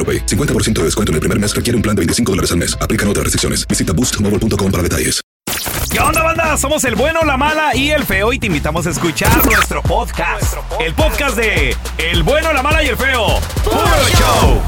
AroPay. 0.00 0.24
50% 0.26 0.72
de 0.72 0.84
descuento 0.84 1.12
en 1.12 1.14
el 1.16 1.20
primer 1.20 1.38
mes 1.38 1.54
requiere 1.54 1.76
un 1.76 1.82
plan 1.82 1.94
de 1.94 2.00
25 2.00 2.32
dólares 2.32 2.50
al 2.52 2.58
mes. 2.58 2.76
Aplican 2.80 3.06
otras 3.08 3.24
restricciones. 3.24 3.66
Visita 3.68 3.92
boostmobile.com 3.92 4.70
para 4.72 4.82
detalles. 4.82 5.20
¿Qué 5.90 5.98
onda, 5.98 6.22
banda? 6.22 6.56
Somos 6.56 6.84
el 6.84 6.94
bueno, 6.94 7.22
la 7.24 7.36
mala 7.36 7.74
y 7.74 7.90
el 7.90 8.04
feo 8.04 8.32
y 8.32 8.38
te 8.38 8.46
invitamos 8.46 8.86
a 8.86 8.90
escuchar 8.90 9.44
nuestro 9.44 9.82
podcast. 9.82 10.54
El 10.80 10.94
podcast 10.94 11.36
de 11.36 11.76
El 11.98 12.22
bueno, 12.22 12.52
la 12.52 12.62
mala 12.62 12.82
y 12.84 12.86
el 12.88 12.96
feo. 12.96 13.26
¡Puro 13.64 13.76
show! 14.16 14.60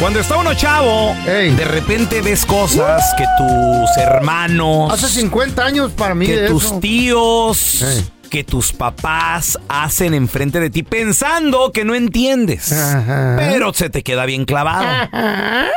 Cuando 0.00 0.18
está 0.20 0.36
uno 0.38 0.54
chavo, 0.54 1.14
de 1.26 1.64
repente 1.64 2.22
ves 2.22 2.44
cosas 2.46 3.02
que 3.18 3.24
tus 3.38 3.96
hermanos, 3.98 4.90
Hace 4.92 5.08
50 5.08 5.62
años 5.64 5.92
para 5.92 6.14
mí 6.14 6.26
que 6.26 6.36
de 6.40 6.48
tus 6.48 6.64
eso. 6.64 6.80
tíos, 6.80 7.82
Ey. 7.82 8.10
Que 8.30 8.44
tus 8.44 8.72
papás 8.72 9.58
hacen 9.68 10.14
enfrente 10.14 10.60
de 10.60 10.70
ti 10.70 10.82
pensando 10.82 11.72
que 11.72 11.84
no 11.84 11.94
entiendes. 11.94 12.72
Ajá. 12.72 13.34
Pero 13.36 13.74
se 13.74 13.90
te 13.90 14.02
queda 14.02 14.24
bien 14.24 14.44
clavado. 14.46 14.86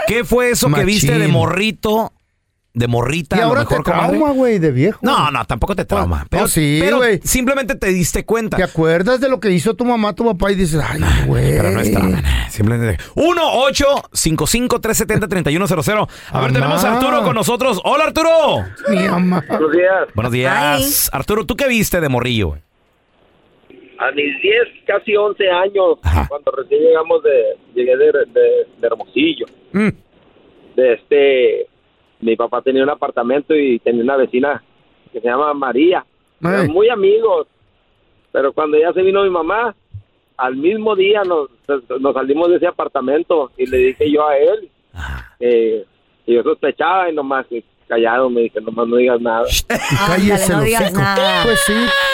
¿Qué 0.07 0.23
fue 0.23 0.51
eso 0.51 0.71
que 0.71 0.85
viste 0.85 1.17
de 1.17 1.27
morrito? 1.27 2.13
De 2.75 2.87
morrita, 2.87 3.35
Y 3.35 3.39
a 3.39 3.43
lo 3.43 3.49
ahora 3.49 3.59
mejor 3.61 3.83
te 3.83 3.91
trauma, 3.91 4.31
güey, 4.31 4.57
de 4.57 4.71
viejo. 4.71 4.97
No, 5.03 5.29
no, 5.29 5.45
tampoco 5.45 5.75
te 5.75 5.85
trauma. 5.85 6.21
No, 6.21 6.25
Pero, 6.31 6.47
sí, 6.47 6.79
pero 6.81 7.01
simplemente 7.23 7.75
te 7.75 7.85
diste 7.89 8.25
cuenta. 8.25 8.57
¿Te 8.57 8.63
acuerdas 8.63 9.21
de 9.21 9.29
lo 9.29 9.39
que 9.39 9.51
hizo 9.51 9.75
tu 9.75 9.85
mamá, 9.85 10.15
tu 10.15 10.25
papá? 10.25 10.51
Y 10.51 10.55
dices, 10.55 10.81
ay, 10.83 10.99
güey. 11.27 11.51
Pero 11.51 11.69
no 11.69 11.81
es 11.81 11.91
trauma. 11.91 12.23
Simplemente. 12.49 12.97
1-855-370-3100. 13.13 16.07
A 16.31 16.41
ver, 16.41 16.51
Mamá. 16.51 16.51
tenemos 16.51 16.83
a 16.83 16.93
Arturo 16.95 17.21
con 17.23 17.35
nosotros. 17.35 17.79
Hola, 17.83 18.05
Arturo. 18.05 18.65
Mi 18.89 19.07
mamá. 19.07 19.43
Buenos 19.47 19.71
días. 19.71 20.07
Buenos 20.15 20.31
días. 20.31 21.11
Arturo, 21.13 21.45
¿tú 21.45 21.55
qué 21.55 21.67
viste 21.67 22.01
de 22.01 22.09
morrillo, 22.09 22.47
güey? 22.47 22.61
A 23.99 24.09
mis 24.13 24.41
10, 24.41 24.55
casi 24.87 25.15
11 25.15 25.47
años, 25.47 25.99
Ajá. 26.01 26.25
cuando 26.27 26.49
recién 26.51 26.81
llegamos 26.81 27.21
de, 27.23 27.55
llegué 27.75 27.95
de, 27.97 28.05
de- 28.07 28.65
de 28.81 28.87
Hermosillo, 28.87 29.45
Mm. 29.73 29.89
de 30.75 30.93
este, 30.93 31.67
mi 32.23 32.35
papá 32.35 32.61
tenía 32.61 32.83
un 32.83 32.89
apartamento 32.89 33.55
y 33.55 33.79
tenía 33.79 34.03
una 34.03 34.17
vecina 34.17 34.63
que 35.11 35.21
se 35.21 35.27
llama 35.27 35.53
María. 35.53 36.05
Eran 36.41 36.71
muy 36.71 36.89
amigos, 36.89 37.47
pero 38.31 38.51
cuando 38.51 38.77
ya 38.77 38.91
se 38.91 39.01
vino 39.01 39.23
mi 39.23 39.29
mamá, 39.29 39.75
al 40.37 40.55
mismo 40.55 40.95
día 40.95 41.23
nos, 41.23 41.49
nos 41.99 42.13
salimos 42.13 42.49
de 42.49 42.57
ese 42.57 42.67
apartamento 42.67 43.51
y 43.57 43.65
le 43.65 43.77
dije 43.77 44.11
yo 44.11 44.27
a 44.27 44.37
él 44.37 44.69
eh, 45.39 45.85
que 46.25 46.33
yo 46.33 46.43
sospechaba 46.43 47.09
y 47.09 47.15
nomás 47.15 47.45
callado 47.87 48.29
me 48.29 48.41
dije, 48.41 48.59
nomás 48.61 48.87
no 48.87 48.95
digas 48.95 49.21
nada. 49.21 49.45
Cállese 50.07 50.53
no 50.53 50.61
digas 50.61 50.93
nada. 50.93 51.43
Pues 51.43 51.59
sí. 51.65 51.73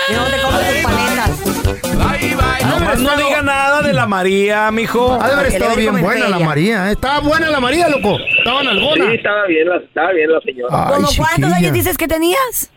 Y 0.10 0.14
no 0.16 0.26
te 0.26 0.42
comes 0.42 0.74
tus 0.74 0.84
paletas. 0.84 2.66
Nomás 2.66 3.00
no 3.00 3.18
diga 3.18 3.42
nada 3.42 3.82
de 3.82 3.94
la 3.94 4.06
María, 4.08 4.72
mijo. 4.72 5.14
Ha 5.22 5.28
de 5.28 5.34
haber 5.34 5.46
estado 5.48 5.76
bien 5.76 6.02
buena 6.02 6.30
la. 6.30 6.40
María. 6.40 6.90
¿eh? 6.90 6.94
Estaba 6.94 7.20
buena 7.20 7.50
la 7.50 7.60
María, 7.60 7.88
loco. 7.90 8.18
Estaba 8.38 8.62
en 8.62 8.68
algona. 8.70 9.06
Sí, 9.10 9.16
estaba 9.16 9.46
bien, 9.48 9.68
la, 9.70 9.78
estaba 9.78 10.12
bien 10.14 10.32
la 10.32 10.40
señora. 10.42 10.88
Ay, 10.88 10.94
¿Cómo 10.96 11.08
cuántos 11.18 11.54
años 11.54 11.74
dices 11.74 11.98
que 11.98 12.08
tenías? 12.08 12.72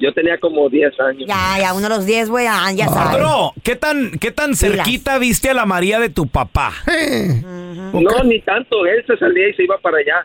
Yo 0.00 0.12
tenía 0.14 0.38
como 0.38 0.68
10 0.68 0.92
años. 1.00 1.24
Ya, 1.26 1.56
ya, 1.58 1.72
uno 1.74 1.88
de 1.88 1.96
los 1.96 2.06
10, 2.06 2.28
güey, 2.30 2.46
ah, 2.48 2.70
ya 2.72 2.86
sabes. 2.86 3.16
Arturo, 3.16 3.52
¿qué 3.64 3.74
tan, 3.74 4.12
¿qué 4.20 4.30
tan 4.30 4.54
cerquita 4.54 5.18
viste 5.18 5.50
a 5.50 5.54
la 5.54 5.66
María 5.66 5.98
de 5.98 6.08
tu 6.08 6.28
papá? 6.28 6.72
Eh, 6.86 7.42
No, 7.44 8.22
ni 8.24 8.40
tanto. 8.42 8.86
Él 8.86 9.02
se 9.08 9.16
salía 9.18 9.48
y 9.48 9.54
se 9.54 9.64
iba 9.64 9.76
para 9.78 9.96
allá. 9.98 10.24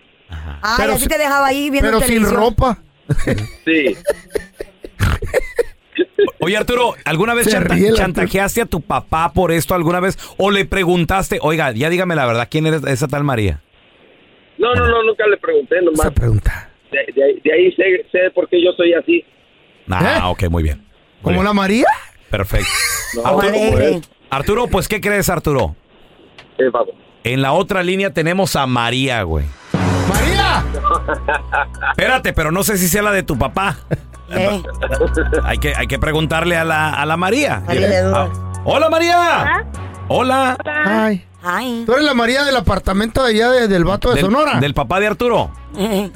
Ah, 0.61 0.75
Pero 0.77 0.93
así 0.93 1.03
si- 1.03 1.09
te 1.09 1.17
dejaba 1.17 1.47
ahí 1.47 1.69
viendo 1.71 1.87
pero 1.89 1.99
sin 2.01 2.23
televisión. 2.23 2.39
ropa. 2.39 2.77
Sí. 3.65 3.97
Oye, 6.39 6.57
Arturo, 6.57 6.95
¿alguna 7.05 7.33
vez 7.33 7.47
chanta- 7.47 7.73
ríe 7.75 7.93
chantajeaste 7.93 8.61
a 8.61 8.65
tu 8.65 8.81
papá 8.81 9.31
por 9.33 9.51
esto 9.51 9.75
alguna 9.75 9.99
vez? 9.99 10.17
¿O 10.37 10.51
le 10.51 10.65
preguntaste, 10.65 11.39
oiga, 11.41 11.71
ya 11.71 11.89
dígame 11.89 12.15
la 12.15 12.25
verdad, 12.25 12.47
¿quién 12.49 12.65
eres 12.67 12.83
esa 12.85 13.07
tal 13.07 13.23
María? 13.23 13.61
No, 14.57 14.73
no, 14.75 14.87
no, 14.87 15.03
nunca 15.03 15.25
le 15.27 15.37
pregunté 15.37 15.81
nomás. 15.81 15.99
Esa 16.01 16.11
pregunta. 16.11 16.69
De, 16.91 16.99
de 17.13 17.23
ahí, 17.23 17.39
de 17.43 17.53
ahí 17.53 17.71
sé, 17.73 18.05
sé 18.11 18.29
por 18.35 18.47
qué 18.49 18.63
yo 18.63 18.71
soy 18.73 18.93
así. 18.93 19.25
Ah, 19.89 20.17
¿Eh? 20.19 20.21
ok, 20.25 20.49
muy 20.49 20.63
bien. 20.63 20.77
Muy 20.77 21.21
¿Como 21.21 21.35
bien. 21.35 21.45
la 21.45 21.53
María? 21.53 21.85
Perfecto. 22.29 22.67
No, 23.15 23.23
Como 23.23 23.41
Arturo, 24.29 24.67
pues, 24.67 24.87
¿qué 24.87 25.01
crees, 25.01 25.29
Arturo? 25.29 25.75
Eh, 26.57 26.69
vamos. 26.71 26.95
En 27.23 27.41
la 27.41 27.53
otra 27.53 27.83
línea 27.83 28.11
tenemos 28.11 28.55
a 28.55 28.65
María, 28.67 29.23
güey. 29.23 29.45
¡María! 30.09 30.63
Espérate, 31.91 32.33
pero 32.33 32.51
no 32.51 32.63
sé 32.63 32.77
si 32.77 32.87
sea 32.87 33.01
la 33.01 33.11
de 33.11 33.23
tu 33.23 33.37
papá. 33.37 33.77
Eh, 34.29 34.63
Hay 35.43 35.57
que, 35.57 35.73
hay 35.75 35.87
que 35.87 35.99
preguntarle 35.99 36.55
a 36.57 36.63
la, 36.63 36.91
a 36.93 37.05
la 37.05 37.17
María. 37.17 37.61
Ah, 37.67 38.27
Hola, 38.65 38.89
María. 38.89 39.65
Hola. 40.07 40.57
Ay. 41.43 41.83
¿Tú 41.85 41.91
eres 41.93 42.05
la 42.05 42.13
María 42.13 42.43
del 42.45 42.55
apartamento 42.55 43.23
de 43.23 43.31
allá 43.31 43.49
de- 43.51 43.67
del 43.67 43.83
vato 43.83 44.09
de 44.09 44.15
Del, 44.15 44.25
Sonora? 44.25 44.59
del 44.59 44.73
papá 44.73 44.99
de 44.99 45.07
Arturo. 45.07 45.51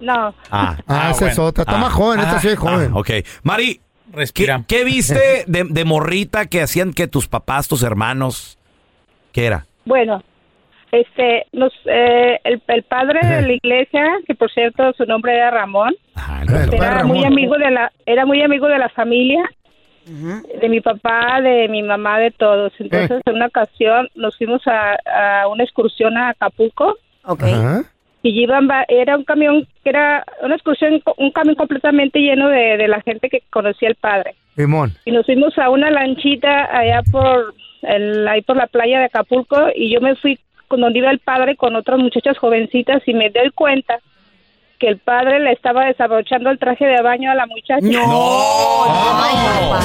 No, 0.00 0.32
Ah, 0.50 0.76
Ah, 0.86 1.10
esa 1.10 1.28
es 1.28 1.38
otra. 1.40 1.62
Está 1.62 1.74
Ah, 1.74 1.78
más 1.80 1.92
joven, 1.92 2.20
esta 2.20 2.38
sí 2.40 2.46
es 2.48 2.56
joven. 2.58 2.92
Ah, 2.94 2.98
ok. 3.00 3.10
Mari, 3.42 3.80
¿qué, 4.68 4.84
viste 4.84 5.42
de, 5.48 5.64
de 5.68 5.84
morrita 5.84 6.46
que 6.46 6.62
hacían 6.62 6.92
que 6.92 7.08
tus 7.08 7.26
papás, 7.26 7.66
tus 7.66 7.82
hermanos? 7.82 8.58
¿Qué 9.32 9.46
era? 9.46 9.66
bueno, 9.84 10.22
este, 10.92 11.46
nos, 11.52 11.72
eh, 11.86 12.38
el, 12.44 12.60
el 12.68 12.82
padre 12.84 13.20
de 13.26 13.42
la 13.42 13.52
iglesia, 13.62 14.04
que 14.26 14.34
por 14.34 14.50
cierto 14.50 14.92
su 14.94 15.04
nombre 15.04 15.34
era 15.34 15.50
Ramón, 15.50 15.94
el 16.16 16.48
Eh, 16.48 16.52
padre. 16.52 16.76
era 16.76 16.90
Ramón. 16.98 17.16
muy 17.16 17.24
amigo 17.26 17.56
de 17.56 17.70
la, 17.70 17.92
era 18.06 18.24
muy 18.26 18.42
amigo 18.42 18.66
de 18.68 18.78
la 18.78 18.88
familia, 18.90 19.42
de 20.06 20.68
mi 20.70 20.80
papá, 20.80 21.40
de 21.42 21.68
mi 21.68 21.82
mamá, 21.82 22.18
de 22.18 22.30
todos. 22.30 22.72
Entonces, 22.78 23.20
en 23.26 23.34
una 23.34 23.46
ocasión 23.46 24.08
nos 24.14 24.36
fuimos 24.38 24.62
a, 24.66 24.96
a 25.42 25.48
una 25.48 25.64
excursión 25.64 26.16
a 26.16 26.30
Acapulco 26.30 26.96
Ok. 27.26 27.42
Ajá. 27.42 27.82
y 28.22 28.40
iban, 28.42 28.68
era 28.88 29.18
un 29.18 29.24
camión, 29.24 29.66
que 29.84 29.90
era 29.90 30.24
una 30.42 30.54
excursión, 30.54 31.02
un 31.18 31.30
camión 31.32 31.56
completamente 31.56 32.20
lleno 32.20 32.48
de, 32.48 32.78
de 32.78 32.88
la 32.88 33.02
gente 33.02 33.28
que 33.28 33.42
conocía 33.50 33.88
al 33.90 33.96
padre. 33.96 34.34
Simón. 34.56 34.92
y 35.04 35.12
nos 35.12 35.26
fuimos 35.26 35.56
a 35.58 35.68
una 35.70 35.90
lanchita 35.90 36.68
allá 36.76 37.02
por 37.12 37.54
el, 37.82 38.26
ahí 38.26 38.40
por 38.42 38.56
la 38.56 38.66
playa 38.66 38.98
de 39.00 39.04
Acapulco 39.04 39.68
y 39.76 39.92
yo 39.92 40.00
me 40.00 40.16
fui 40.16 40.38
con 40.68 40.80
donde 40.80 40.98
iba 41.00 41.10
el 41.10 41.18
padre 41.18 41.56
con 41.56 41.74
otras 41.74 41.98
muchachas 41.98 42.38
jovencitas 42.38 43.02
y 43.06 43.14
me 43.14 43.30
doy 43.30 43.50
cuenta 43.50 43.98
que 44.78 44.88
el 44.88 44.98
padre 44.98 45.40
le 45.40 45.52
estaba 45.52 45.86
desabrochando 45.86 46.50
el 46.50 46.58
traje 46.58 46.86
de 46.86 47.02
baño 47.02 47.30
a 47.30 47.34
la 47.34 47.46
muchacha. 47.46 47.80
Ay, 47.82 47.96
papá. 49.10 49.80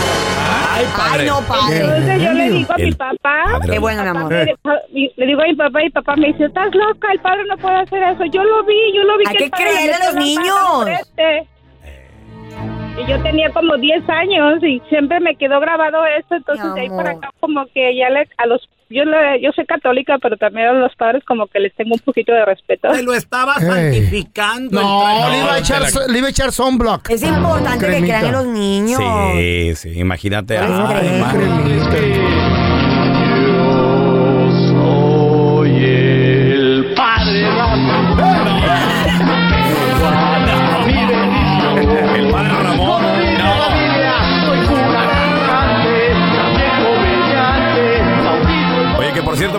Ay, 0.76 0.86
padre. 0.96 1.22
Ay, 1.22 1.28
no, 1.28 1.42
padre. 1.48 1.78
Entonces 1.78 2.22
yo 2.22 2.34
le 2.34 2.50
digo 2.50 2.74
a 2.74 2.78
mi 2.78 2.92
papá. 2.92 3.60
Qué 3.70 3.80
bueno, 3.80 4.02
amor. 4.02 4.32
le 4.32 5.26
digo 5.26 5.42
a 5.42 5.46
mi 5.46 5.56
papá 5.56 5.84
y 5.84 5.90
papá 5.90 6.16
me 6.16 6.28
dice, 6.28 6.46
estás 6.46 6.74
loca, 6.76 7.12
el 7.12 7.20
padre 7.20 7.44
no 7.46 7.58
puede 7.58 7.76
hacer 7.78 8.04
eso. 8.04 8.26
Yo 8.26 8.44
lo 8.44 8.64
vi, 8.66 8.94
yo 8.94 9.04
lo 9.04 9.18
vi. 9.18 9.26
Hay 9.28 9.34
que 9.34 9.38
que 9.38 9.44
el 9.46 9.52
padre 9.52 9.66
creerle 9.66 9.88
le 9.88 9.94
a 9.96 10.12
los 10.12 10.16
niños. 10.16 11.02
Y 12.96 13.10
yo 13.10 13.20
tenía 13.24 13.50
como 13.50 13.76
10 13.76 14.08
años 14.08 14.64
y 14.64 14.80
siempre 14.90 15.20
me 15.20 15.36
quedó 15.36 15.60
grabado 15.60 16.06
eso, 16.06 16.36
entonces 16.36 16.74
de 16.76 16.82
ahí 16.82 16.90
para 16.90 17.12
acá 17.12 17.32
como 17.40 17.66
que 17.74 17.96
ya 17.96 18.08
le, 18.12 18.28
a 18.38 18.46
los, 18.46 18.70
yo 18.94 19.06
le, 19.06 19.42
yo 19.42 19.52
soy 19.56 19.66
católica, 19.66 20.18
pero 20.22 20.38
también 20.38 20.68
a 20.68 20.74
los 20.74 20.96
padres 20.96 21.24
como 21.26 21.48
que 21.48 21.60
les 21.60 21.74
tengo 21.76 21.94
un 21.94 22.00
poquito 22.00 22.32
de 22.32 22.46
respeto. 22.46 22.90
Te 22.90 23.04
lo 23.04 23.14
estaba 23.14 23.56
Ey. 23.56 23.66
santificando. 23.66 24.82
No, 24.82 25.30
le 25.32 25.40
iba 25.40 25.54
a 25.54 25.60
echar, 25.60 25.82
le 26.08 26.18
iba 26.18 26.28
a 26.28 26.32
echar 26.32 26.52
sunblock. 26.52 27.10
Es 27.10 27.24
importante 27.24 27.88
que 27.88 28.02
crean 28.02 28.26
en 28.26 28.32
los 28.32 28.46
niños. 28.46 29.02
Sí, 29.34 29.76
sí, 29.76 30.00
imagínate. 30.00 30.58
Ay, 30.58 32.43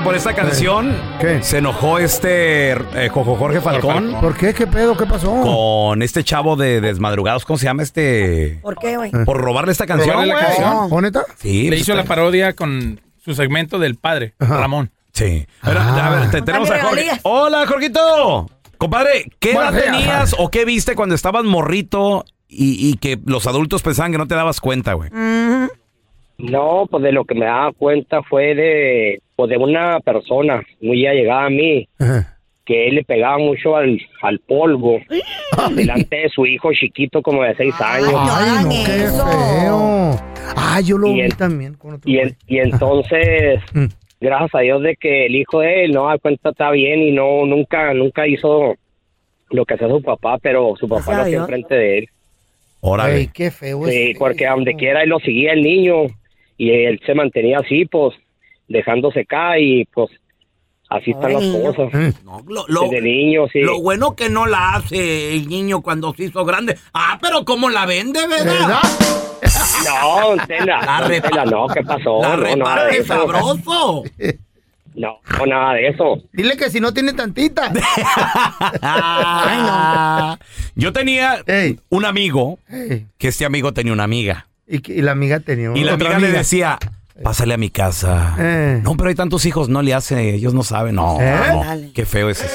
por 0.04 0.14
esta 0.14 0.34
canción 0.34 0.94
¿Qué? 1.20 1.42
se 1.42 1.58
enojó 1.58 1.98
este 1.98 2.72
eh, 2.72 3.08
Jorge 3.10 3.60
Falcón 3.60 4.16
¿Por 4.20 4.36
qué? 4.36 4.52
¿Qué 4.52 4.66
pedo? 4.66 4.96
¿Qué 4.96 5.06
pasó? 5.06 5.40
con 5.40 6.02
este 6.02 6.22
chavo 6.22 6.56
de 6.56 6.80
Desmadrugados. 6.80 7.44
¿Cómo 7.44 7.56
se 7.58 7.64
llama 7.64 7.82
este? 7.82 8.58
¿Por 8.62 8.76
qué, 8.76 8.96
güey? 8.96 9.10
Por 9.24 9.38
robarle 9.40 9.72
esta 9.72 9.86
canción. 9.86 10.10
Robarle 10.12 10.34
la 10.34 10.40
güey. 10.40 10.46
canción. 10.56 10.88
¿O 10.90 11.00
neta? 11.00 11.24
Sí. 11.38 11.64
Le 11.64 11.68
pues, 11.70 11.80
hizo 11.80 11.94
la 11.94 12.04
parodia 12.04 12.54
con 12.54 13.00
su 13.24 13.34
segmento 13.34 13.78
del 13.78 13.96
padre, 13.96 14.34
Ajá. 14.38 14.58
Ramón. 14.58 14.90
Sí. 15.12 15.46
A 15.62 15.68
ver, 15.70 15.78
Ah. 15.78 16.06
a 16.06 16.20
ver, 16.20 16.30
te- 16.30 16.42
tenemos 16.42 16.70
a 16.70 16.82
Jorge. 16.82 17.08
Hola, 17.22 17.66
Jorgito. 17.66 18.50
Compadre, 18.78 19.30
¿qué 19.38 19.52
edad 19.52 19.72
tenías 19.72 20.34
o 20.38 20.50
qué 20.50 20.64
viste 20.64 20.94
cuando 20.94 21.14
estabas 21.14 21.44
morrito 21.44 22.24
y, 22.48 22.88
y 22.90 22.96
que 22.98 23.18
los 23.24 23.46
adultos 23.46 23.82
pensaban 23.82 24.12
que 24.12 24.18
no 24.18 24.26
te 24.26 24.34
dabas 24.34 24.60
cuenta, 24.60 24.92
güey? 24.94 25.10
Mm, 25.10 25.68
No, 26.38 26.86
pues 26.90 27.02
de 27.02 27.12
lo 27.12 27.24
que 27.24 27.34
me 27.34 27.46
daba 27.46 27.72
cuenta 27.72 28.22
fue 28.22 28.54
de, 28.54 29.20
pues 29.36 29.50
de 29.50 29.56
una 29.56 30.00
persona 30.00 30.62
muy 30.80 31.06
allegada 31.06 31.46
a 31.46 31.50
mí, 31.50 31.88
Ajá. 31.98 32.36
que 32.64 32.88
él 32.88 32.96
le 32.96 33.04
pegaba 33.04 33.38
mucho 33.38 33.76
al, 33.76 34.00
al 34.22 34.38
polvo 34.40 35.00
delante 35.74 36.16
de 36.16 36.28
su 36.30 36.44
hijo 36.46 36.72
chiquito 36.72 37.22
como 37.22 37.42
de 37.44 37.54
seis 37.54 37.74
años. 37.80 38.12
Ay, 38.16 38.64
no, 38.64 38.70
qué 38.70 39.06
feo. 39.62 40.20
Ah, 40.56 40.80
yo 40.80 40.98
lo 40.98 41.08
Y 41.08 41.22
vi 41.22 41.28
también 41.30 41.74
con 41.74 41.94
otro 41.94 42.10
Y, 42.10 42.18
en- 42.18 42.36
y 42.48 42.58
entonces, 42.58 43.60
Mm. 43.72 43.86
gracias 44.20 44.54
a 44.54 44.60
Dios 44.60 44.82
de 44.82 44.96
que 44.96 45.26
el 45.26 45.36
hijo 45.36 45.60
de 45.60 45.84
él 45.84 45.92
no 45.92 46.08
da 46.08 46.18
cuenta 46.18 46.50
está 46.50 46.70
bien 46.72 47.00
y 47.00 47.12
no 47.12 47.46
nunca 47.46 47.94
nunca 47.94 48.26
hizo 48.26 48.74
lo 49.50 49.64
que 49.64 49.74
hacía 49.74 49.88
su 49.88 50.02
papá, 50.02 50.38
pero 50.42 50.74
su 50.78 50.88
papá 50.88 51.16
lo 51.16 51.22
hacía 51.22 51.38
enfrente 51.38 51.74
de 51.76 51.98
él. 51.98 52.08
Órale. 52.80 53.16
Ey, 53.16 53.28
qué 53.32 53.50
feo 53.50 53.86
Sí, 53.86 54.10
es 54.10 54.18
porque 54.18 54.46
a 54.46 54.50
donde 54.52 54.74
quiera 54.74 55.02
él 55.02 55.08
lo 55.10 55.18
seguía 55.20 55.52
el 55.52 55.62
niño 55.62 56.06
y 56.56 56.70
él 56.70 57.00
se 57.04 57.14
mantenía 57.14 57.58
así, 57.58 57.84
pues 57.86 58.14
dejándose 58.68 59.24
caer 59.26 59.60
y 59.62 59.84
pues 59.86 60.10
así 60.88 61.10
están 61.12 61.32
las 61.34 61.42
niño. 61.42 61.62
cosas. 61.74 61.94
Eh, 61.94 62.12
No, 62.24 62.42
lo, 62.46 62.64
lo- 62.68 62.82
Desde 62.88 63.00
niño, 63.02 63.46
sí. 63.52 63.60
lo 63.60 63.80
bueno 63.80 64.14
que 64.16 64.28
no 64.30 64.46
la 64.46 64.74
hace 64.74 65.34
el 65.34 65.48
niño 65.48 65.82
cuando 65.82 66.14
se 66.14 66.24
hizo 66.24 66.44
grande. 66.44 66.76
Ah, 66.92 67.18
pero 67.20 67.44
¿cómo 67.44 67.68
la 67.70 67.86
vende, 67.86 68.20
verdad? 68.26 68.44
¿Verdad? 68.52 68.80
No, 69.84 70.46
Tela, 70.46 70.80
La 70.80 71.20
Tela, 71.20 71.44
no, 71.44 71.66
¿qué 71.68 71.82
pasó? 71.82 72.20
La 72.22 72.36
no, 72.36 72.56
nada 72.56 72.84
de 72.86 72.90
reparte 72.90 72.96
eso. 72.98 73.06
sabroso. 73.14 74.02
No, 74.96 75.18
no, 75.38 75.46
nada 75.46 75.74
de 75.74 75.88
eso. 75.88 76.22
Dile 76.32 76.56
que 76.56 76.70
si 76.70 76.78
no 76.78 76.94
tiene 76.94 77.12
tantita. 77.14 77.72
Ah, 78.80 80.38
Yo 80.74 80.92
tenía 80.92 81.42
Ey. 81.46 81.78
un 81.90 82.04
amigo, 82.04 82.58
Ey, 82.68 83.06
que 83.18 83.28
este 83.28 83.44
amigo 83.44 83.72
tenía 83.72 83.92
una 83.92 84.04
amiga. 84.04 84.46
Y, 84.66 85.02
la 85.02 85.12
amiga 85.12 85.40
tenía 85.40 85.70
Y 85.74 85.84
la 85.84 85.94
otra 85.94 86.16
amiga, 86.16 86.30
le 86.30 86.38
decía, 86.38 86.78
pásale 87.22 87.54
a 87.54 87.56
mi 87.56 87.70
casa. 87.70 88.34
Eh. 88.38 88.80
No, 88.82 88.96
pero 88.96 89.08
hay 89.08 89.14
tantos 89.14 89.44
hijos, 89.46 89.68
no 89.68 89.82
le 89.82 89.94
hace, 89.94 90.34
ellos 90.34 90.54
no 90.54 90.62
saben. 90.62 90.94
No, 90.96 91.18
¿Eh? 91.20 91.36
no, 91.52 91.92
qué 91.94 92.06
feo 92.06 92.30
es 92.30 92.40
eso. 92.42 92.54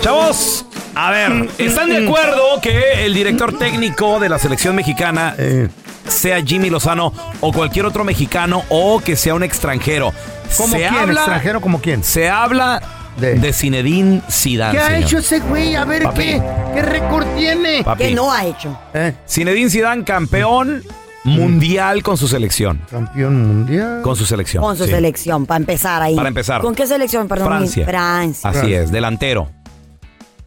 Chavos, 0.00 0.64
a 0.94 1.10
ver, 1.10 1.48
¿están 1.58 1.90
de 1.90 2.06
acuerdo 2.06 2.60
que 2.62 3.04
el 3.04 3.14
director 3.14 3.58
técnico 3.58 4.20
de 4.20 4.28
la 4.28 4.38
selección 4.38 4.74
mexicana 4.76 5.34
Eh, 5.38 5.68
sea 6.06 6.40
Jimmy 6.42 6.70
Lozano 6.70 7.12
o 7.40 7.52
cualquier 7.52 7.84
otro 7.84 8.04
mexicano 8.04 8.62
o 8.70 9.00
que 9.00 9.16
sea 9.16 9.34
un 9.34 9.42
extranjero? 9.42 10.12
¿Cómo 10.56 10.72
se 10.72 10.78
quién? 10.78 10.94
habla, 10.94 11.20
¿Extranjero 11.20 11.60
como 11.60 11.80
quién? 11.80 12.02
Se 12.04 12.30
habla 12.30 12.80
De- 13.18 13.34
de, 13.34 13.52
Zinedine 13.52 14.22
Zidane. 14.30 14.72
¿Qué 14.72 14.78
ha 14.78 14.86
señor. 14.86 15.02
hecho 15.02 15.18
ese 15.18 15.40
güey? 15.40 15.74
A 15.74 15.84
ver, 15.84 16.04
Papi. 16.04 16.22
¿qué? 16.22 16.42
¿Qué 16.74 16.82
récord 16.82 17.26
tiene? 17.36 17.82
Papi. 17.84 18.04
¿Qué 18.04 18.14
no 18.14 18.32
ha 18.32 18.44
hecho? 18.46 18.78
Eh, 18.94 19.12
Zinedine 19.28 19.70
Zidane, 19.70 20.04
campeón 20.04 20.82
mundial 21.24 22.02
con 22.02 22.16
su 22.16 22.28
selección. 22.28 22.80
campeón 22.90 23.46
mundial. 23.46 24.02
Con 24.02 24.16
su 24.16 24.24
selección. 24.24 24.62
Con 24.62 24.76
su 24.76 24.84
sí. 24.84 24.90
selección, 24.90 25.46
para 25.46 25.58
empezar 25.58 26.00
ahí. 26.00 26.14
Para 26.16 26.28
empezar. 26.28 26.60
¿Con 26.62 26.74
qué 26.74 26.86
selección, 26.86 27.28
perdón? 27.28 27.48
Francia. 27.48 27.84
Francia. 27.86 28.50
Así 28.50 28.72
es, 28.72 28.90
delantero. 28.92 29.50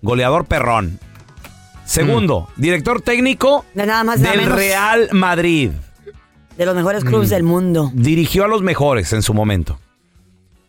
Goleador 0.01 0.45
perrón. 0.45 0.97
Segundo, 1.85 2.47
director 2.55 3.01
técnico 3.01 3.65
De 3.73 3.85
nada 3.85 4.03
más 4.05 4.19
nada 4.19 4.31
del 4.31 4.41
menos. 4.45 4.55
Real 4.55 5.09
Madrid. 5.11 5.71
De 6.57 6.65
los 6.65 6.73
mejores 6.75 7.03
clubes 7.03 7.29
del 7.29 7.43
mundo. 7.43 7.91
Dirigió 7.93 8.45
a 8.45 8.47
los 8.47 8.61
mejores 8.61 9.11
en 9.13 9.21
su 9.21 9.33
momento. 9.33 9.77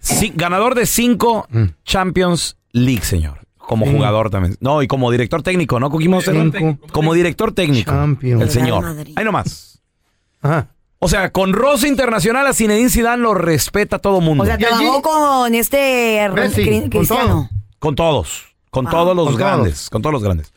Sí, 0.03 0.33
ganador 0.35 0.75
de 0.75 0.85
cinco 0.87 1.47
Champions 1.85 2.57
League, 2.73 3.03
señor. 3.05 3.39
Como 3.57 3.87
Sí. 3.87 3.93
jugador 3.93 4.29
también. 4.29 4.57
No, 4.61 4.83
y 4.83 4.89
como 4.89 5.11
director 5.11 5.43
técnico, 5.43 5.79
¿no, 5.81 5.89
Cookie 5.89 6.09
Monster? 6.09 6.35
Cinco. 6.35 6.79
Como 6.93 7.15
director 7.15 7.53
técnico. 7.53 7.91
Champions. 7.93 8.43
El 8.43 8.51
señor. 8.51 8.83
Real 8.83 8.97
Madrid. 8.97 9.13
Ahí 9.17 9.25
nomás. 9.25 9.81
Ajá. 10.43 10.69
O 10.99 11.09
sea, 11.09 11.31
con 11.33 11.53
Rosa 11.53 11.89
Internacional 11.89 12.47
a 12.47 12.53
Zinedine 12.53 12.91
Zidane 12.91 13.23
lo 13.23 13.35
respeta 13.35 13.99
todo 14.01 14.21
mundo. 14.21 14.43
O 14.45 14.47
sea, 14.47 14.59
trabajó 14.59 15.01
con 15.03 15.55
este 15.55 16.29
Messi, 16.35 16.63
Cri- 16.63 16.81
con 16.83 16.89
Cristiano. 16.91 17.51
Con 17.79 17.95
todos. 17.95 18.45
Con 18.71 18.87
Ah. 18.87 18.91
todos 18.91 19.17
los 19.17 19.27
Con 19.27 19.35
todos. 19.37 19.39
grandes. 19.39 19.91
Con 19.91 20.03
todos 20.03 20.13
los 20.13 20.23
grandes. 20.23 20.53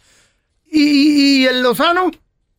¿Y, 0.72 0.82
y, 0.82 1.42
y 1.44 1.46
el 1.46 1.62
Lozano? 1.64 2.12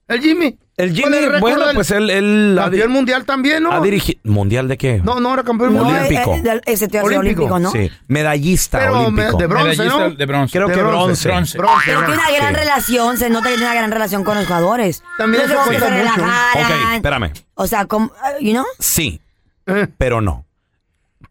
¿El 0.09 0.21
Jimmy? 0.21 0.59
El 0.79 0.91
¿Cuál 0.91 1.05
Jimmy, 1.15 1.25
récord 1.25 1.41
bueno, 1.41 1.67
del- 1.69 1.75
pues 1.75 1.91
él, 1.91 2.11
él 2.11 2.55
Campeón 2.61 2.93
mundial 2.93 3.25
también, 3.25 3.63
¿no? 3.63 3.73
ha 3.73 3.81
dirigido. 3.81 4.21
¿Mundial 4.25 4.69
de 4.69 4.77
qué? 4.77 5.01
No, 5.03 5.21
no 5.21 5.33
era 5.33 5.43
campeón 5.43 5.75
No, 5.75 5.85
mundial. 5.85 6.05
Olímpico. 6.07 6.35
eh, 6.35 6.43
eh, 6.57 6.61
ese 6.67 6.87
te 6.89 6.99
hace 6.99 7.07
Olímpico. 7.17 7.45
olímpico, 7.45 7.59
¿no? 7.59 7.71
Sí, 7.73 7.91
medallista 8.09 8.79
Pero 8.81 9.01
olímpico. 9.01 9.33
me- 9.39 9.43
de 9.43 9.47
bronce, 9.47 9.69
Medallista 9.79 10.09
¿no? 10.09 10.15
de 10.15 10.27
bronce. 10.27 10.53
Creo 10.53 10.69
De 10.69 10.75
que 10.75 10.83
bronce. 10.83 11.29
Bronce. 11.29 11.57
Bronce, 11.59 11.83
Pero 11.87 12.01
tiene 12.01 12.07
bronce. 12.13 12.21
una 12.29 12.31
gran 12.39 12.55
Sí. 12.55 12.61
relación, 12.61 13.17
se 13.17 13.31
nota 13.31 13.45
que 13.49 13.55
tiene 13.55 13.65
una 13.65 13.75
gran 13.75 13.91
relación 13.91 14.23
con 14.23 14.35
los 14.37 14.47
jugadores. 14.47 15.03
También 15.17 15.45
No 15.45 15.47
eso 15.47 15.55
es 15.55 15.59
como 15.61 15.71
que 15.71 15.79
cuenta 15.79 15.97
se 15.97 16.03
mucho. 16.05 16.15
relajaran. 16.27 16.63
Ok, 16.91 16.95
espérame. 16.97 17.33
O 17.55 17.67
sea, 17.67 17.87
como, 17.87 18.07
uh, 18.09 18.43
you 18.45 18.53
know? 18.53 18.67
Sí, 18.79 19.21
Eh, 19.69 19.89
pero 19.97 20.21
no. 20.21 20.45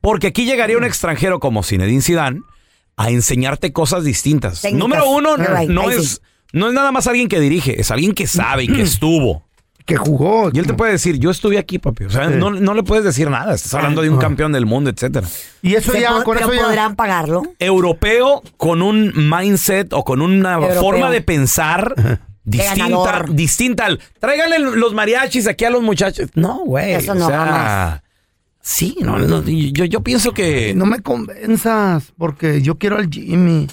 Porque 0.02 0.28
aquí 0.28 0.46
llegaría 0.46 0.76
un 0.78 0.84
extranjero 0.84 1.40
como 1.40 1.62
Zinedine 1.64 2.02
Zidane 2.02 2.42
a 2.98 3.10
enseñarte 3.12 3.72
cosas 3.74 4.04
distintas. 4.04 4.62
Técnicas. 4.62 4.80
Número 4.80 5.08
uno, 5.08 5.38
right, 5.38 5.70
no 5.70 5.82
ahí 5.88 5.98
es, 5.98 6.10
sí. 6.14 6.18
No 6.56 6.68
es 6.68 6.74
nada 6.74 6.92
más 6.92 7.06
alguien 7.08 7.28
que 7.28 7.40
dirige, 7.40 7.80
es 7.80 7.92
alguien 7.92 8.14
que 8.14 8.26
sabe 8.28 8.64
y 8.64 8.68
que 8.68 8.82
estuvo. 8.82 9.44
que 9.86 9.98
jugó. 9.98 10.50
Y 10.52 10.58
él 10.58 10.66
te 10.66 10.74
puede 10.74 10.94
decir, 10.94 11.20
yo 11.20 11.30
estuve 11.30 11.60
aquí, 11.60 11.78
papi. 11.78 12.06
O 12.06 12.10
sea, 12.10 12.28
Sí. 12.30 12.34
no, 12.40 12.50
no 12.50 12.74
le 12.74 12.82
puedes 12.82 13.06
decir 13.06 13.30
nada. 13.30 13.54
Estás 13.54 13.76
hablando 13.76 14.02
de 14.02 14.10
un 14.10 14.18
Ah. 14.18 14.22
campeón 14.22 14.52
del 14.52 14.66
mundo, 14.66 14.90
etcétera. 14.90 15.28
Y 15.62 15.76
eso 15.76 15.94
ya, 15.96 16.24
con 16.24 16.40
eso 16.40 16.52
ya. 16.52 16.64
podrán 16.64 16.96
pagarlo. 16.96 17.44
Europeo 17.60 18.42
con 18.58 18.82
un 18.82 19.14
mindset 19.30 19.94
o 19.94 20.04
con 20.04 20.22
una 20.24 20.54
Europeo. 20.56 20.82
forma 20.82 21.12
de 21.12 21.22
pensar 21.22 21.94
distinta, 22.44 22.76
ganador. 22.84 23.36
distinta 23.36 23.86
al 23.86 24.00
tráiganle 24.20 24.58
los 24.58 24.96
mariachis 24.96 25.46
aquí 25.48 25.66
a 25.66 25.70
los 25.70 25.84
muchachos. 25.84 26.30
No, 26.34 26.62
güey. 26.66 26.94
Eso 26.96 27.12
o 27.12 27.16
no, 27.16 27.28
sea, 27.28 27.46
jamás. 27.46 28.02
Sí, 28.62 28.98
no, 29.02 29.20
no, 29.20 29.44
yo, 29.44 29.86
yo 29.86 30.02
pienso 30.02 30.32
que 30.34 30.74
No 30.74 30.88
me 30.88 31.02
convenzas, 31.02 32.12
porque 32.18 32.64
yo 32.64 32.80
quiero 32.80 32.98
al 32.98 33.08
Jimmy. 33.12 33.68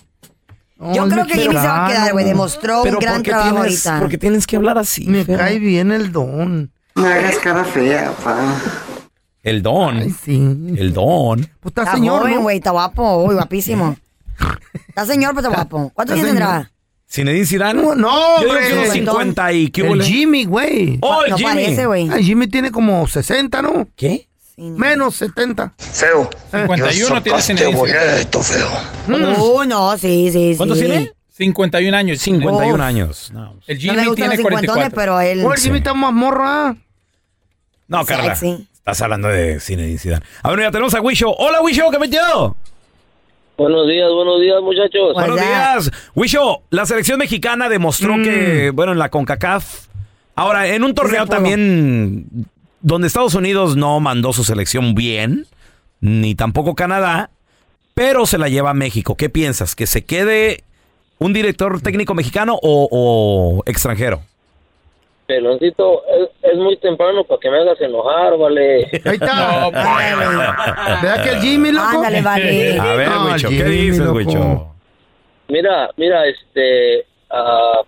Yo 0.94 1.06
me 1.06 1.12
creo 1.14 1.26
que 1.26 1.34
Jimmy 1.34 1.54
se 1.54 1.66
va 1.66 1.86
a 1.86 1.88
quedar, 1.88 2.12
güey. 2.12 2.24
Demostró 2.24 2.82
un 2.82 2.90
gran 2.98 3.14
¿por 3.16 3.22
qué 3.22 3.30
trabajo 3.30 3.54
tienes, 3.62 3.86
ahorita. 3.86 4.00
porque 4.00 4.18
tienes 4.18 4.46
que 4.46 4.56
hablar 4.56 4.78
así. 4.78 5.06
Me 5.06 5.24
cae 5.24 5.58
bien 5.58 5.92
el 5.92 6.12
don. 6.12 6.72
No 6.94 7.06
hagas 7.06 7.36
cara 7.38 7.64
fea, 7.64 8.12
pa. 8.24 8.36
El 9.42 9.62
don. 9.62 9.96
Ay, 9.98 10.10
sí. 10.10 10.36
El 10.76 10.92
don. 10.92 11.38
Pues 11.60 11.70
está 11.70 11.82
Está 11.82 11.94
señor, 11.94 12.38
güey, 12.40 12.56
está 12.58 12.70
guapo, 12.70 13.24
uy, 13.24 13.34
guapísimo. 13.34 13.96
Está 14.88 15.06
señor, 15.06 15.34
pero 15.34 15.48
está 15.48 15.62
guapo. 15.62 15.90
¿Cuántos 15.94 16.14
años 16.14 16.26
tendrá? 16.26 16.70
Zinedine 17.10 17.44
Zidane. 17.46 17.82
No, 17.82 17.94
no, 17.94 18.40
yo 18.40 18.48
digo 18.48 18.52
hombre. 18.54 18.68
que 18.68 18.74
unos 18.74 18.88
50 18.92 19.52
y 19.52 19.70
¿qué 19.70 19.82
El? 19.82 20.02
Jimmy, 20.02 20.44
güey. 20.46 20.98
Oh, 21.02 21.24
el 21.24 21.30
no 21.32 21.36
Jimmy. 21.36 21.50
parece, 21.50 21.86
güey. 21.86 22.08
Ay, 22.10 22.24
Jimmy 22.24 22.46
tiene 22.46 22.70
como 22.70 23.06
60, 23.06 23.60
¿no? 23.62 23.86
¿Qué? 23.96 24.28
Sí, 24.54 24.62
no. 24.62 24.76
Menos 24.78 25.14
70. 25.16 25.72
Feo. 25.78 26.28
51 26.50 27.22
tiene 27.22 27.40
Zinedine 27.42 27.76
Zidane. 27.86 28.20
esto, 28.20 28.42
feo. 28.42 28.68
Uh, 29.08 29.64
no, 29.64 29.96
sí, 29.96 30.30
sí, 30.30 30.52
sí. 30.52 30.56
¿Cuántos 30.56 30.78
tiene? 30.78 31.12
51 31.30 31.96
años. 31.96 32.18
51 32.20 32.74
Uf. 32.74 32.80
años. 32.80 33.30
No, 33.32 33.56
El 33.66 33.76
No 33.76 33.80
Jimmy 33.80 33.96
le 33.96 34.02
gustan 34.08 34.14
tiene 34.14 34.28
los 34.28 34.36
cincuentones, 34.36 34.90
44. 34.92 34.96
pero 34.96 35.20
él... 35.20 35.44
Oye, 35.46 35.60
Jimmy 35.60 35.78
está 35.78 35.94
más 35.94 36.12
morra. 36.12 36.76
No, 37.88 38.04
Carla. 38.04 38.34
Sexy. 38.36 38.68
Estás 38.74 39.00
hablando 39.00 39.28
de 39.28 39.58
Zinedine 39.60 39.98
Zidane. 39.98 40.24
A 40.42 40.50
ver, 40.50 40.60
ya 40.60 40.70
tenemos 40.70 40.92
a 40.94 41.00
Wisho. 41.00 41.30
Hola, 41.34 41.62
Wisho, 41.62 41.90
¿qué 41.90 41.98
metido? 41.98 42.56
Buenos 43.56 43.86
días, 43.86 44.08
buenos 44.12 44.40
días, 44.40 44.60
muchachos. 44.62 45.14
Buenos 45.14 45.36
días. 45.40 45.90
Wisho, 46.14 46.62
la 46.70 46.84
selección 46.84 47.18
mexicana 47.18 47.68
demostró 47.68 48.16
Mm. 48.16 48.22
que, 48.24 48.70
bueno, 48.74 48.92
en 48.92 48.98
la 48.98 49.08
CONCACAF. 49.08 49.86
Ahora, 50.34 50.66
en 50.68 50.82
un 50.84 50.94
torneo 50.94 51.26
también 51.26 52.26
donde 52.82 53.06
Estados 53.06 53.34
Unidos 53.34 53.76
no 53.76 53.98
mandó 54.00 54.32
su 54.32 54.44
selección 54.44 54.94
bien, 54.94 55.46
ni 56.00 56.34
tampoco 56.34 56.74
Canadá, 56.74 57.30
pero 57.94 58.26
se 58.26 58.38
la 58.38 58.48
lleva 58.48 58.74
México. 58.74 59.16
¿Qué 59.16 59.30
piensas? 59.30 59.74
¿Que 59.74 59.86
se 59.86 60.04
quede 60.04 60.64
un 61.18 61.32
director 61.32 61.80
técnico 61.80 62.14
mexicano 62.14 62.58
o, 62.60 62.88
o 62.90 63.62
extranjero? 63.66 64.22
Peloncito, 65.26 66.02
es, 66.08 66.28
es 66.42 66.58
muy 66.58 66.76
temprano 66.78 67.24
para 67.24 67.40
que 67.40 67.48
me 67.48 67.58
hagas 67.60 67.80
enojar, 67.80 68.36
vale. 68.36 68.84
Ahí 69.04 69.14
está. 69.14 69.70
Vea 71.00 71.22
que 71.22 71.30
el 71.30 71.40
Jimmy, 71.40 71.72
loco. 71.72 71.86
Ándale, 71.86 72.20
vale. 72.20 72.78
A 72.78 72.94
ver, 72.94 73.08
Wicho, 73.32 73.48
¿qué 73.48 73.56
Jimmy, 73.56 73.70
dices, 73.70 73.98
loco. 73.98 74.18
Wicho? 74.18 74.66
Mira, 75.48 75.90
mira, 75.96 76.26
este, 76.26 77.06
ah, 77.30 77.80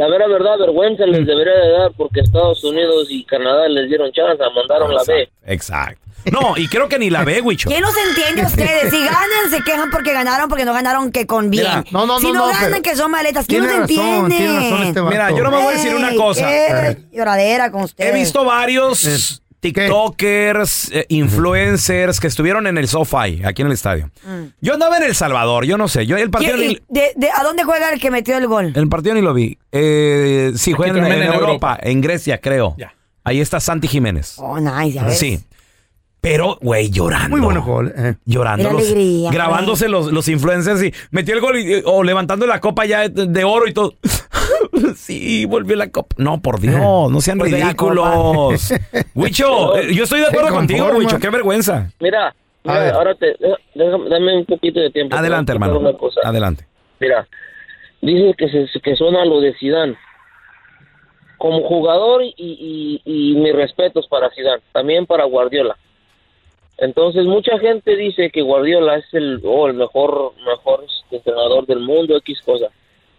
la 0.00 0.08
vera 0.08 0.26
verdad, 0.28 0.56
vergüenza 0.58 1.04
les 1.04 1.26
debería 1.26 1.52
de 1.52 1.72
dar 1.72 1.92
porque 1.94 2.20
Estados 2.20 2.64
Unidos 2.64 3.08
y 3.10 3.22
Canadá 3.24 3.68
les 3.68 3.86
dieron 3.86 4.10
chance, 4.12 4.42
mandaron 4.54 4.94
la 4.94 5.02
B. 5.06 5.28
Exacto. 5.44 6.00
No, 6.32 6.56
y 6.56 6.68
creo 6.68 6.88
que 6.88 6.98
ni 6.98 7.10
la 7.10 7.22
ve, 7.22 7.42
Wicho. 7.42 7.68
¿Quién 7.68 7.82
nos 7.82 7.94
entiende 8.08 8.40
a 8.40 8.46
ustedes? 8.46 8.90
Si 8.90 8.98
ganan, 8.98 9.50
se 9.50 9.62
quejan 9.62 9.90
porque 9.90 10.14
ganaron, 10.14 10.48
porque 10.48 10.64
no 10.64 10.72
ganaron, 10.72 11.12
que 11.12 11.26
con 11.26 11.50
bien. 11.50 11.66
Mira, 11.66 11.84
no, 11.90 12.06
no, 12.06 12.18
si 12.18 12.32
no, 12.32 12.32
no, 12.32 12.46
no, 12.46 12.52
ganan, 12.58 12.80
que 12.80 12.96
son 12.96 13.10
maletas. 13.10 13.44
¿Quién 13.46 13.64
razón, 13.64 13.82
entiende? 13.82 14.36
tiene 14.36 14.70
razón 14.70 14.82
este. 14.84 15.02
Mira, 15.02 15.30
yo 15.32 15.42
no 15.42 15.50
me 15.50 15.58
voy 15.58 15.66
a 15.66 15.76
decir 15.76 15.94
una 15.94 16.14
cosa. 16.14 16.48
qué 16.48 16.96
lloradera 17.12 17.70
con 17.70 17.82
ustedes. 17.82 18.10
He 18.10 18.18
visto 18.18 18.42
varios 18.42 19.42
TikTokers, 19.60 20.90
eh, 20.92 21.06
influencers 21.08 22.20
que 22.20 22.26
estuvieron 22.26 22.66
en 22.66 22.78
el 22.78 22.88
SoFi, 22.88 23.42
aquí 23.44 23.62
en 23.62 23.68
el 23.68 23.72
estadio. 23.74 24.10
Yo 24.60 24.74
andaba 24.74 24.96
en 24.96 25.04
El 25.04 25.14
Salvador, 25.14 25.64
yo 25.66 25.76
no 25.76 25.88
sé. 25.88 26.06
Yo 26.06 26.16
el 26.16 26.30
partido, 26.30 26.56
¿Quién- 26.56 26.68
ni, 26.68 26.74
y 26.74 26.80
de- 26.88 27.12
de- 27.16 27.30
¿A 27.30 27.42
dónde 27.42 27.64
juega 27.64 27.92
el 27.92 28.00
que 28.00 28.10
metió 28.10 28.36
el 28.38 28.46
gol? 28.46 28.72
el 28.74 28.88
partido 28.88 29.14
ni 29.14 29.20
lo 29.22 29.34
vi. 29.34 29.58
Eh, 29.72 30.52
sí, 30.56 30.72
juegan 30.72 30.96
en, 30.96 31.02
también 31.02 31.22
en 31.22 31.28
en 31.28 31.34
Europa, 31.34 31.50
Europa. 31.52 31.78
en 31.82 32.00
Grecia, 32.00 32.38
creo. 32.38 32.74
Ya. 32.78 32.94
Ahí 33.24 33.40
está 33.40 33.60
Santi 33.60 33.86
Jiménez. 33.88 34.36
Oh, 34.38 34.58
nice, 34.58 34.92
ya 34.92 35.04
ves. 35.04 35.18
Sí. 35.18 35.40
Pero, 36.22 36.58
güey, 36.60 36.90
llorando. 36.90 37.30
Muy 37.30 37.40
bueno 37.40 37.62
gol. 37.62 37.94
eh. 37.96 38.14
Llorando. 38.26 38.64
Era 38.64 38.72
los- 38.74 38.82
alegría, 38.82 39.30
grabándose 39.30 39.88
los, 39.88 40.12
los 40.12 40.28
influencers 40.28 40.82
y 40.82 40.92
metió 41.10 41.34
el 41.34 41.40
gol 41.40 41.58
y- 41.58 41.82
o 41.86 42.02
levantando 42.02 42.46
la 42.46 42.60
copa 42.60 42.84
ya 42.84 43.08
de, 43.08 43.26
de 43.26 43.44
oro 43.44 43.66
y 43.66 43.72
todo. 43.72 43.94
sí, 44.96 45.44
volvió 45.46 45.76
la 45.76 45.90
copa. 45.90 46.14
No, 46.18 46.40
por 46.40 46.60
Dios, 46.60 47.10
no 47.10 47.20
sean 47.20 47.40
ridículos. 47.40 48.72
Huicho, 49.14 49.76
eh, 49.76 49.94
yo 49.94 50.04
estoy 50.04 50.20
de 50.20 50.26
acuerdo 50.26 50.50
contigo. 50.50 50.90
Huicho, 50.96 51.18
qué 51.18 51.30
vergüenza. 51.30 51.90
Mira, 52.00 52.34
mira, 52.64 52.80
ver. 52.80 52.94
ahora 52.94 53.14
te, 53.14 53.36
déjame, 53.74 54.08
dame 54.08 54.38
un 54.38 54.46
poquito 54.46 54.80
de 54.80 54.90
tiempo. 54.90 55.16
Adelante, 55.16 55.52
hermano. 55.52 55.74
explicar 55.74 55.94
una 55.94 55.98
cosa. 55.98 56.20
Adelante. 56.24 56.66
Mira, 56.98 57.26
dice 58.00 58.34
que, 58.36 58.48
se, 58.48 58.80
que 58.80 58.96
suena 58.96 59.24
lo 59.24 59.40
de 59.40 59.54
Zidane. 59.54 59.96
Como 61.38 61.62
jugador 61.62 62.22
y, 62.22 62.34
y, 62.36 63.02
y 63.04 63.34
mis 63.36 63.54
respetos 63.54 64.06
para 64.08 64.30
Zidane, 64.30 64.62
también 64.72 65.06
para 65.06 65.24
Guardiola. 65.24 65.76
Entonces 66.80 67.26
mucha 67.26 67.58
gente 67.58 67.94
dice 67.94 68.30
que 68.30 68.40
Guardiola 68.40 68.96
es 68.96 69.04
el, 69.12 69.40
oh, 69.44 69.68
el 69.68 69.74
mejor 69.74 70.32
mejor 70.46 70.84
entrenador 71.10 71.66
del 71.66 71.80
mundo, 71.80 72.16
X 72.16 72.40
cosa. 72.42 72.68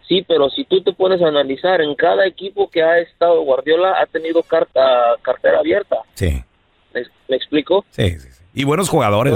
Sí, 0.08 0.24
pero 0.26 0.50
si 0.50 0.64
tú 0.64 0.82
te 0.82 0.92
pones 0.92 1.22
a 1.22 1.28
analizar, 1.28 1.80
en 1.80 1.94
cada 1.94 2.26
equipo 2.26 2.68
que 2.70 2.82
ha 2.82 2.98
estado 2.98 3.40
Guardiola 3.42 3.94
ha 4.00 4.06
tenido 4.06 4.42
carta, 4.42 4.80
cartera 5.22 5.58
abierta. 5.58 5.96
Sí, 6.14 6.42
¿Me, 6.92 7.02
me 7.28 7.36
explico? 7.36 7.84
sí, 7.90 8.10
sí. 8.18 8.28
sí. 8.30 8.42
Y 8.54 8.64
buenos 8.64 8.88
jugadores. 8.90 9.34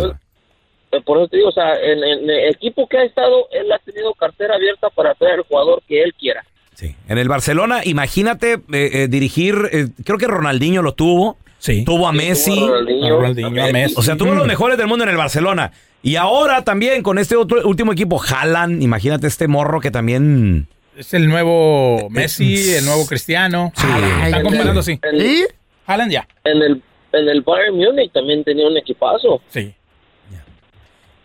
Por 1.05 1.19
eso 1.19 1.29
te 1.29 1.37
digo, 1.39 1.49
o 1.49 1.53
sea, 1.53 1.75
en, 1.75 2.03
en 2.05 2.31
el 2.31 2.51
equipo 2.51 2.87
que 2.87 2.99
ha 2.99 3.05
estado, 3.05 3.49
él 3.51 3.71
ha 3.73 3.79
tenido 3.81 4.13
cartera 4.15 4.55
abierta 4.55 4.89
para 4.91 5.15
traer 5.15 5.35
al 5.37 5.43
jugador 5.43 5.83
que 5.89 6.03
él 6.03 6.15
quiera. 6.15 6.45
Sí. 6.75 6.95
En 7.09 7.17
el 7.19 7.29
Barcelona, 7.29 7.81
imagínate 7.85 8.55
eh, 8.55 8.59
eh, 8.93 9.07
dirigir, 9.09 9.57
eh, 9.73 9.87
creo 10.05 10.19
que 10.19 10.27
Ronaldinho 10.27 10.83
lo 10.83 10.93
tuvo. 10.93 11.39
Sí. 11.59 11.85
Tuvo 11.85 12.07
a 12.07 12.13
Sí, 12.13 12.19
Messi. 12.19 12.55
tuvo 12.55 12.65
a 12.67 12.69
Ronaldinho, 12.69 13.07
A 13.07 13.11
Ronaldinho, 13.17 13.65
a 13.65 13.73
Messi. 13.73 13.95
O 13.99 14.03
sea, 14.03 14.17
tuvo 14.17 14.35
los 14.35 14.47
mejores 14.47 14.77
del 14.79 14.87
mundo 14.87 15.05
en 15.05 15.11
el 15.11 15.17
Barcelona. 15.17 15.73
Y 16.03 16.17
ahora 16.17 16.63
también 16.63 17.03
con 17.03 17.19
este 17.19 17.37
otro 17.37 17.67
último 17.67 17.93
equipo, 17.93 18.21
Haaland, 18.23 18.83
imagínate 18.83 19.27
este 19.27 19.49
morro 19.49 19.81
que 19.81 19.91
también... 19.91 20.69
Es 20.97 21.13
el 21.15 21.29
nuevo 21.29 22.09
Messi, 22.11 22.75
el 22.75 22.85
nuevo 22.87 23.07
Cristiano. 23.07 23.73
Sí. 23.77 23.87
Están 24.25 24.43
comparando 24.45 24.83
¿Sí? 24.83 24.99
Haaland 25.87 26.11
ya. 26.13 26.27
en 26.45 26.63
el 26.63 26.83
en 27.13 27.29
el 27.29 27.41
Bayern 27.43 27.77
Múnich 27.77 28.13
también 28.13 28.45
tenía 28.45 28.67
un 28.67 28.77
equipazo. 28.77 29.41
Sí. 29.49 29.75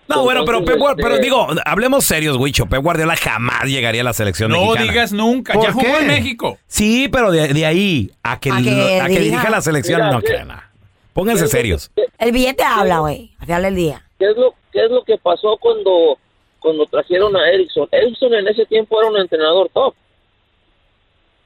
No, 0.07 0.23
bueno, 0.23 0.43
pero, 0.45 0.63
Pep 0.65 0.77
Guard- 0.77 0.91
este- 0.91 1.03
pero 1.03 1.17
digo, 1.19 1.47
hablemos 1.65 2.03
serios, 2.03 2.35
Wicho. 2.37 2.65
Pep 2.65 2.81
Guardiola 2.81 3.15
jamás 3.15 3.63
llegaría 3.65 4.01
a 4.01 4.03
la 4.03 4.13
selección 4.13 4.51
No 4.51 4.59
mexicana. 4.61 4.91
digas 4.91 5.13
nunca. 5.13 5.53
¿Por 5.53 5.63
Ya 5.63 5.71
jugó 5.71 5.85
qué? 5.85 5.99
en 6.01 6.07
México. 6.07 6.57
Sí, 6.67 7.07
pero 7.09 7.31
de, 7.31 7.47
de 7.53 7.65
ahí 7.65 8.11
a 8.23 8.39
que, 8.39 8.51
A 8.51 8.59
lo- 8.59 8.63
que 8.63 9.01
a 9.01 9.07
que 9.07 9.19
dirija 9.19 9.49
la 9.49 9.61
selección, 9.61 10.01
Mira, 10.01 10.11
no 10.11 10.21
crean. 10.21 10.47
nada. 10.49 10.69
Pónganse 11.13 11.47
serios. 11.47 11.91
El 12.17 12.31
billete 12.33 12.63
habla, 12.63 12.99
güey. 12.99 13.31
Al 13.39 13.45
final 13.45 13.61
del 13.63 13.75
día. 13.75 14.03
¿Qué 14.21 14.29
es 14.29 14.37
lo 14.37 14.53
qué 14.71 14.85
es 14.85 14.91
lo 14.91 15.03
que 15.03 15.17
pasó 15.17 15.57
cuando 15.59 16.19
cuando 16.59 16.85
trajeron 16.85 17.35
a 17.35 17.49
Ericsson? 17.49 17.87
Ericsson 17.91 18.35
en 18.35 18.47
ese 18.49 18.67
tiempo 18.67 19.01
era 19.01 19.09
un 19.09 19.17
entrenador 19.17 19.67
top. 19.73 19.95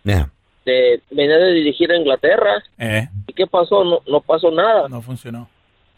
Ya. 0.03 0.29
De, 0.65 1.01
venía 1.09 1.37
de 1.37 1.53
dirigir 1.53 1.89
a 1.89 1.95
Inglaterra. 1.95 2.61
Eh, 2.77 3.07
¿Y 3.27 3.33
qué 3.33 3.47
pasó? 3.47 3.85
No, 3.85 4.01
no 4.07 4.19
pasó 4.19 4.51
nada. 4.51 4.89
no 4.89 5.01
funcionó. 5.01 5.47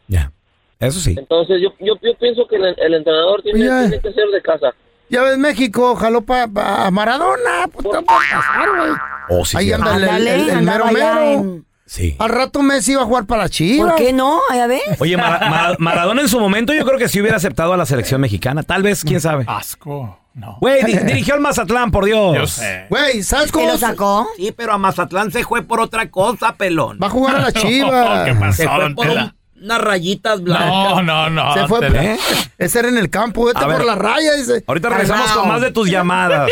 Ya. 0.07 0.31
Eso 0.79 0.99
sí. 0.99 1.15
Entonces 1.17 1.59
yo, 1.61 1.73
yo, 1.79 1.95
yo 2.03 2.13
pienso 2.19 2.47
que 2.47 2.57
el, 2.57 2.75
el 2.77 2.93
entrenador 2.93 3.41
tiene, 3.41 3.59
que 3.99 4.13
ser 4.13 4.27
de 4.27 4.41
casa. 4.43 4.71
Ya 5.09 5.23
ves, 5.23 5.37
México 5.39 5.95
jaló 5.95 6.21
para 6.21 6.45
Maradona. 6.91 7.67
Pues 7.73 7.87
para 7.87 8.01
pasar, 8.03 8.69
güey. 8.77 8.91
Oh, 9.29 9.43
sí, 9.45 9.57
Ahí 9.57 9.65
sí. 9.67 9.73
anda 9.73 9.95
el, 9.95 10.03
el- 10.03 10.27
el- 10.27 10.49
el 10.49 10.61
mero 10.61 10.85
mero. 10.91 11.21
en- 11.21 11.65
Sí. 11.87 12.15
Al 12.19 12.29
rato 12.29 12.61
Messi 12.61 12.91
iba 12.91 13.01
a 13.01 13.05
jugar 13.05 13.25
para 13.25 13.47
Chivas. 13.49 13.91
¿Por 13.93 13.97
qué 13.97 14.11
no? 14.13 14.39
Ya 14.53 14.67
ves. 14.67 14.81
Oye, 14.99 15.15
Mara- 15.17 15.49
Mara- 15.49 15.75
Maradona 15.79 16.21
en 16.21 16.29
su 16.29 16.39
momento 16.39 16.73
yo 16.73 16.85
creo 16.85 16.99
que 16.99 17.07
sí 17.09 17.19
hubiera 17.21 17.37
aceptado 17.37 17.73
a 17.73 17.77
la 17.77 17.85
selección 17.85 18.19
mexicana. 18.21 18.61
Tal 18.63 18.83
vez, 18.83 19.03
quién 19.03 19.21
sabe. 19.21 19.45
Asco. 19.47 20.19
No. 20.33 20.57
Güey, 20.61 20.83
di- 20.83 20.97
dirigió 21.05 21.33
al 21.33 21.39
Mazatlán, 21.39 21.89
por 21.91 22.05
Dios. 22.05 22.35
Yo 22.35 22.45
sé. 22.45 22.85
Güey, 22.89 23.23
¿sabes 23.23 23.47
¿Te 23.47 23.51
cómo? 23.53 23.67
lo 23.67 23.73
se- 23.73 23.79
sacó? 23.79 24.27
Sí, 24.35 24.51
pero 24.55 24.73
a 24.73 24.77
Mazatlán 24.77 25.31
se 25.31 25.43
fue 25.45 25.63
por 25.63 25.79
otra 25.79 26.11
cosa, 26.11 26.53
pelón. 26.55 26.99
Va 27.01 27.07
a 27.07 27.09
jugar 27.09 27.37
a 27.37 27.39
la 27.39 27.51
¿Qué 27.53 27.61
Chivas. 27.61 28.37
pasó, 28.37 28.53
Se 28.53 28.67
fue 28.67 28.79
don 28.81 28.93
por 28.95 29.07
Tela? 29.07 29.23
un- 29.23 29.63
unas 29.63 29.81
rayitas 29.81 30.41
blancas. 30.43 30.67
No, 30.69 31.01
no, 31.01 31.29
no. 31.31 31.53
Se 31.55 31.67
fue. 31.67 31.79
Tela. 31.79 32.03
¿Eh? 32.03 32.17
Ese 32.59 32.79
era 32.79 32.89
en 32.89 32.97
el 32.97 33.09
campo. 33.09 33.45
Vete 33.45 33.59
A 33.59 33.61
por 33.65 33.77
ver. 33.77 33.85
la 33.85 33.95
raya, 33.95 34.33
dice. 34.35 34.63
Ahorita 34.67 34.89
regresamos 34.89 35.31
con 35.31 35.47
más 35.47 35.61
de 35.61 35.71
tus 35.71 35.89
llamadas. 35.89 36.51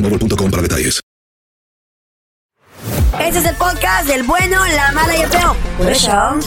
boostmobile.com 0.01 0.51
para 0.51 0.63
detalles. 0.63 0.99
Este 3.19 3.39
es 3.39 3.45
el 3.45 3.55
podcast 3.55 4.07
del 4.07 4.23
bueno, 4.23 4.57
la 4.75 4.91
mala 4.91 5.15
y 5.15 5.21
el 5.21 5.29
feo. 5.29 5.55
Por 5.77 5.89
eso. 5.89 6.39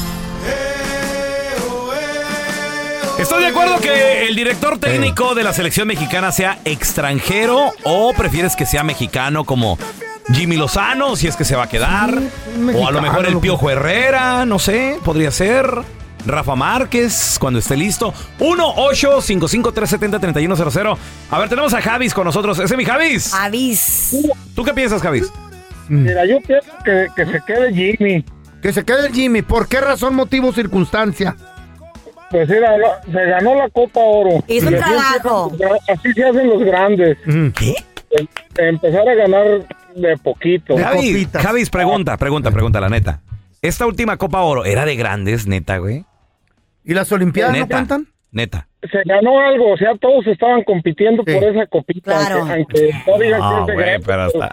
¿Estás 3.18 3.38
de 3.38 3.46
acuerdo 3.46 3.78
que 3.80 4.26
el 4.26 4.34
director 4.34 4.78
técnico 4.78 5.34
de 5.34 5.44
la 5.44 5.52
selección 5.52 5.87
mexicana 5.87 6.32
sea 6.32 6.58
extranjero 6.64 7.73
o 7.84 8.12
prefieres 8.12 8.56
que 8.56 8.66
sea 8.66 8.82
mexicano 8.82 9.44
como 9.44 9.78
Jimmy 10.32 10.56
Lozano, 10.56 11.14
si 11.14 11.28
es 11.28 11.37
que 11.37 11.44
se 11.44 11.54
va 11.54 11.64
a 11.64 11.68
quedar? 11.68 12.12
o 12.75 12.88
a 12.88 12.90
lo 12.90 13.00
mejor 13.00 13.26
el 13.26 13.38
Piojo 13.38 13.70
Herrera, 13.70 14.44
no 14.44 14.58
sé, 14.58 14.99
podría 15.04 15.30
ser. 15.30 15.84
Rafa 16.26 16.54
Márquez, 16.54 17.37
cuando 17.40 17.59
esté 17.59 17.76
listo. 17.76 18.12
1-855-370-3100. 18.40 20.97
A 21.31 21.38
ver, 21.38 21.49
tenemos 21.49 21.73
a 21.75 21.81
Javis 21.81 22.12
con 22.14 22.25
nosotros. 22.25 22.59
¿Ese 22.59 22.75
es 22.75 22.78
mi 22.78 22.85
Javis? 22.85 23.33
Javis. 23.33 24.16
¿Tú 24.54 24.64
qué 24.64 24.73
piensas, 24.75 25.02
Javis? 25.02 25.31
Mira, 25.88 26.25
yo 26.26 26.40
pienso 26.40 26.71
que, 26.85 27.07
que 27.14 27.26
se 27.26 27.40
quede 27.47 27.73
Jimmy. 27.75 28.25
Que 28.62 28.73
se 28.73 28.85
quede 28.85 29.09
el 29.09 29.12
Jimmy. 29.12 29.43
¿Por 29.43 29.69
qué 29.69 29.81
razón, 29.81 30.14
motivo, 30.14 30.52
circunstancia? 30.52 31.37
Pues 32.31 32.49
mira, 32.49 32.71
se 33.04 33.25
ganó 33.26 33.54
la 33.54 33.69
Copa 33.69 34.00
Oro. 34.00 34.43
Hizo 34.49 34.64
Y 34.64 34.69
un 34.69 34.75
así 34.75 34.83
trabajo. 34.85 35.47
hacen 35.52 35.59
los 35.59 35.71
gra- 35.71 35.78
Así 35.93 36.12
se 36.14 36.25
hacen 36.25 36.49
los 36.49 36.62
grandes. 36.64 37.19
¿Qué? 37.54 37.75
Empezar 38.57 39.09
a 39.09 39.14
ganar 39.14 39.47
de 39.95 40.16
poquito. 40.19 40.76
Javis, 40.78 41.28
Javis, 41.33 41.71
pregunta, 41.71 42.16
pregunta, 42.16 42.50
pregunta, 42.50 42.81
la 42.81 42.88
neta. 42.88 43.21
Esta 43.61 43.87
última 43.87 44.16
Copa 44.16 44.40
Oro 44.40 44.64
era 44.64 44.85
de 44.85 44.97
grandes, 44.97 45.47
neta, 45.47 45.78
güey. 45.78 46.04
¿Y 46.85 46.95
las 46.95 47.11
Olimpiadas 47.12 47.53
no 47.55 47.61
Neta. 47.62 47.75
cuentan? 47.76 48.07
Neta. 48.31 48.69
Se 48.91 49.00
ganó 49.05 49.41
algo, 49.41 49.73
o 49.73 49.76
sea, 49.76 49.93
todos 50.00 50.26
estaban 50.26 50.62
compitiendo 50.64 51.25
por 51.25 51.35
esa 51.43 51.67
copita. 51.67 52.11
Claro. 52.19 52.38
Aunque, 52.41 52.53
aunque 52.93 52.95
no 53.07 53.19
digan 53.19 53.41
No, 53.41 53.50
que 53.55 53.61
es 53.61 53.67
de 53.67 53.73
güey, 53.75 53.87
grandes, 53.87 54.07
pero 54.07 54.26
está- 54.26 54.50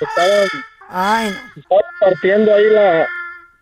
estaban, 0.00 0.48
Ay, 0.88 1.30
no. 1.30 1.60
estaban 1.62 1.84
partiendo 2.00 2.54
ahí 2.54 2.64
la... 2.70 3.06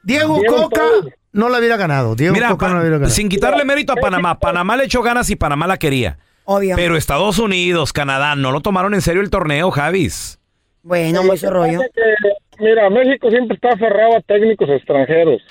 Diego 0.05 0.41
Coca 0.47 0.81
todo. 0.81 1.11
no 1.33 1.49
la 1.49 1.59
hubiera 1.59 1.77
ganado. 1.77 2.15
Diego 2.15 2.33
Mira, 2.35 2.49
Coca 2.51 2.69
no 2.69 2.75
la 2.75 2.81
hubiera 2.81 2.97
ganado. 2.99 3.13
sin 3.15 3.29
quitarle 3.29 3.65
mérito 3.65 3.93
a 3.93 3.97
Panamá, 3.97 4.39
Panamá 4.39 4.77
le 4.77 4.85
echó 4.85 5.03
ganas 5.03 5.29
y 5.31 5.37
Panamá 5.37 5.67
la 5.67 5.77
quería. 5.77 6.19
Obvio. 6.45 6.77
Pero 6.77 6.97
Estados 6.97 7.39
Unidos, 7.39 7.93
Canadá, 7.93 8.35
no 8.37 8.53
lo 8.53 8.61
tomaron 8.61 8.95
en 8.95 9.03
serio 9.03 9.21
el 9.21 9.29
torneo, 9.29 9.71
Javis. 9.71 10.39
Bueno, 10.83 11.23
muy 11.25 11.37
su 11.37 11.51
rollo. 11.51 11.81
que, 11.95 12.65
mira, 12.65 12.89
México 12.89 13.29
siempre 13.29 13.57
está 13.57 13.71
aferrado 13.75 14.17
a 14.17 14.21
técnicos 14.23 14.71
extranjeros. 14.71 15.43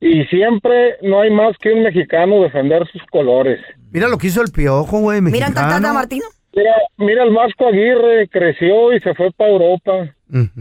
Y 0.00 0.24
siempre 0.24 0.96
no 1.02 1.20
hay 1.20 1.30
más 1.30 1.56
que 1.58 1.72
un 1.72 1.82
mexicano 1.82 2.40
defender 2.42 2.86
sus 2.90 3.02
colores. 3.10 3.60
Mira 3.92 4.08
lo 4.08 4.16
que 4.18 4.28
hizo 4.28 4.40
el 4.42 4.50
piojo, 4.50 4.98
güey, 5.00 5.20
Mira, 5.20 5.48
mexicano. 5.48 5.68
Tata 5.74 5.92
Martino. 5.92 6.24
Mira, 6.54 6.72
mira 6.96 7.22
el 7.24 7.30
Vasco 7.34 7.68
Aguirre 7.68 8.28
creció 8.28 8.92
y 8.92 9.00
se 9.00 9.14
fue 9.14 9.30
para 9.32 9.50
Europa. 9.50 10.08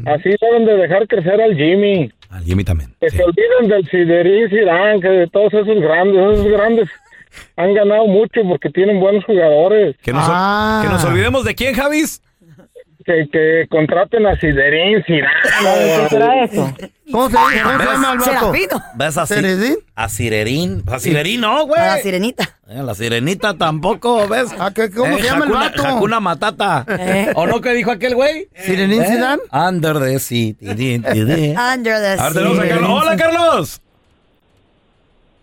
Así 0.06 0.30
deben 0.42 0.66
de 0.66 0.76
dejar 0.76 1.08
crecer 1.08 1.42
al 1.42 1.56
Jimmy. 1.56 2.12
Al 2.30 2.44
Jimmy 2.44 2.64
también. 2.64 2.94
Que 3.00 3.10
se 3.10 3.24
olviden 3.24 3.70
del 3.70 3.88
Siderín 3.90 4.50
Zidane, 4.50 5.00
que 5.00 5.08
de 5.08 5.28
todos 5.28 5.54
esos 5.54 5.80
grandes, 5.82 6.16
esos 6.34 6.48
grandes 6.48 6.90
han 7.56 7.74
ganado 7.74 8.08
mucho 8.08 8.42
porque 8.48 8.70
tienen 8.70 9.00
buenos 9.00 9.24
jugadores. 9.26 9.96
Que 10.04 10.12
nos, 10.12 10.26
Ah. 10.28 10.82
que 10.84 10.90
nos 10.92 11.04
olvidemos 11.06 11.44
de 11.44 11.56
quién, 11.56 11.74
Javis. 11.76 12.22
Que, 13.10 13.28
que 13.32 13.66
contraten 13.72 14.24
a 14.28 14.40
Siderín 14.40 15.04
Zidane. 15.04 15.34
¿Qué 16.04 16.10
será 16.10 16.44
eso? 16.44 16.72
¿Cómo 17.12 17.28
se, 17.28 17.36
cómo 17.36 17.50
se 17.50 17.56
llama 17.56 18.12
el 18.12 18.20
vato? 18.20 18.24
Serafino. 18.24 18.84
¿Ves 18.94 19.18
a, 19.18 19.26
¿Ceredín? 19.26 19.78
a 19.96 20.10
Cirerín? 20.10 20.84
A 20.86 21.00
Cirerín 21.00 21.42
no, 21.42 21.66
güey. 21.66 21.82
A 21.82 21.96
la 21.96 21.98
sirenita. 21.98 22.60
Eh, 22.68 22.84
La 22.84 22.94
sirenita 22.94 23.58
tampoco, 23.58 24.28
¿ves? 24.28 24.54
¿A 24.60 24.72
qué- 24.72 24.92
¿Cómo 24.92 25.18
Eh, 25.18 25.22
se 25.22 25.26
llama 25.26 25.46
el 25.46 25.52
vato? 25.52 25.84
Hakuna 25.88 26.20
Matata. 26.20 26.86
Eh. 26.88 27.32
¿O 27.34 27.48
no 27.48 27.62
que 27.62 27.74
dijo 27.74 27.90
aquel 27.90 28.14
güey? 28.14 28.48
¿Sirenín 28.56 29.02
¿Eh? 29.02 29.08
Zidane? 29.08 29.42
Under 29.52 29.98
the 30.00 30.20
sea. 30.20 30.54
Under 30.62 31.16
the 31.16 31.56
A 31.58 32.30
ver, 32.30 32.34
tenemos 32.34 32.60
a 32.60 32.62
sea. 32.62 32.70
Carlos. 32.70 32.92
Hola, 33.02 33.18
Carlos. 33.18 33.82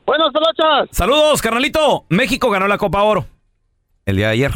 Buenas 0.07 0.29
pelochas. 0.33 0.89
Saludos, 0.93 1.43
carnalito. 1.43 2.05
México 2.11 2.49
ganó 2.51 2.69
la 2.69 2.79
Copa 2.79 3.03
Oro 3.03 3.27
el 4.05 4.19
día 4.19 4.27
de 4.29 4.33
ayer. 4.35 4.53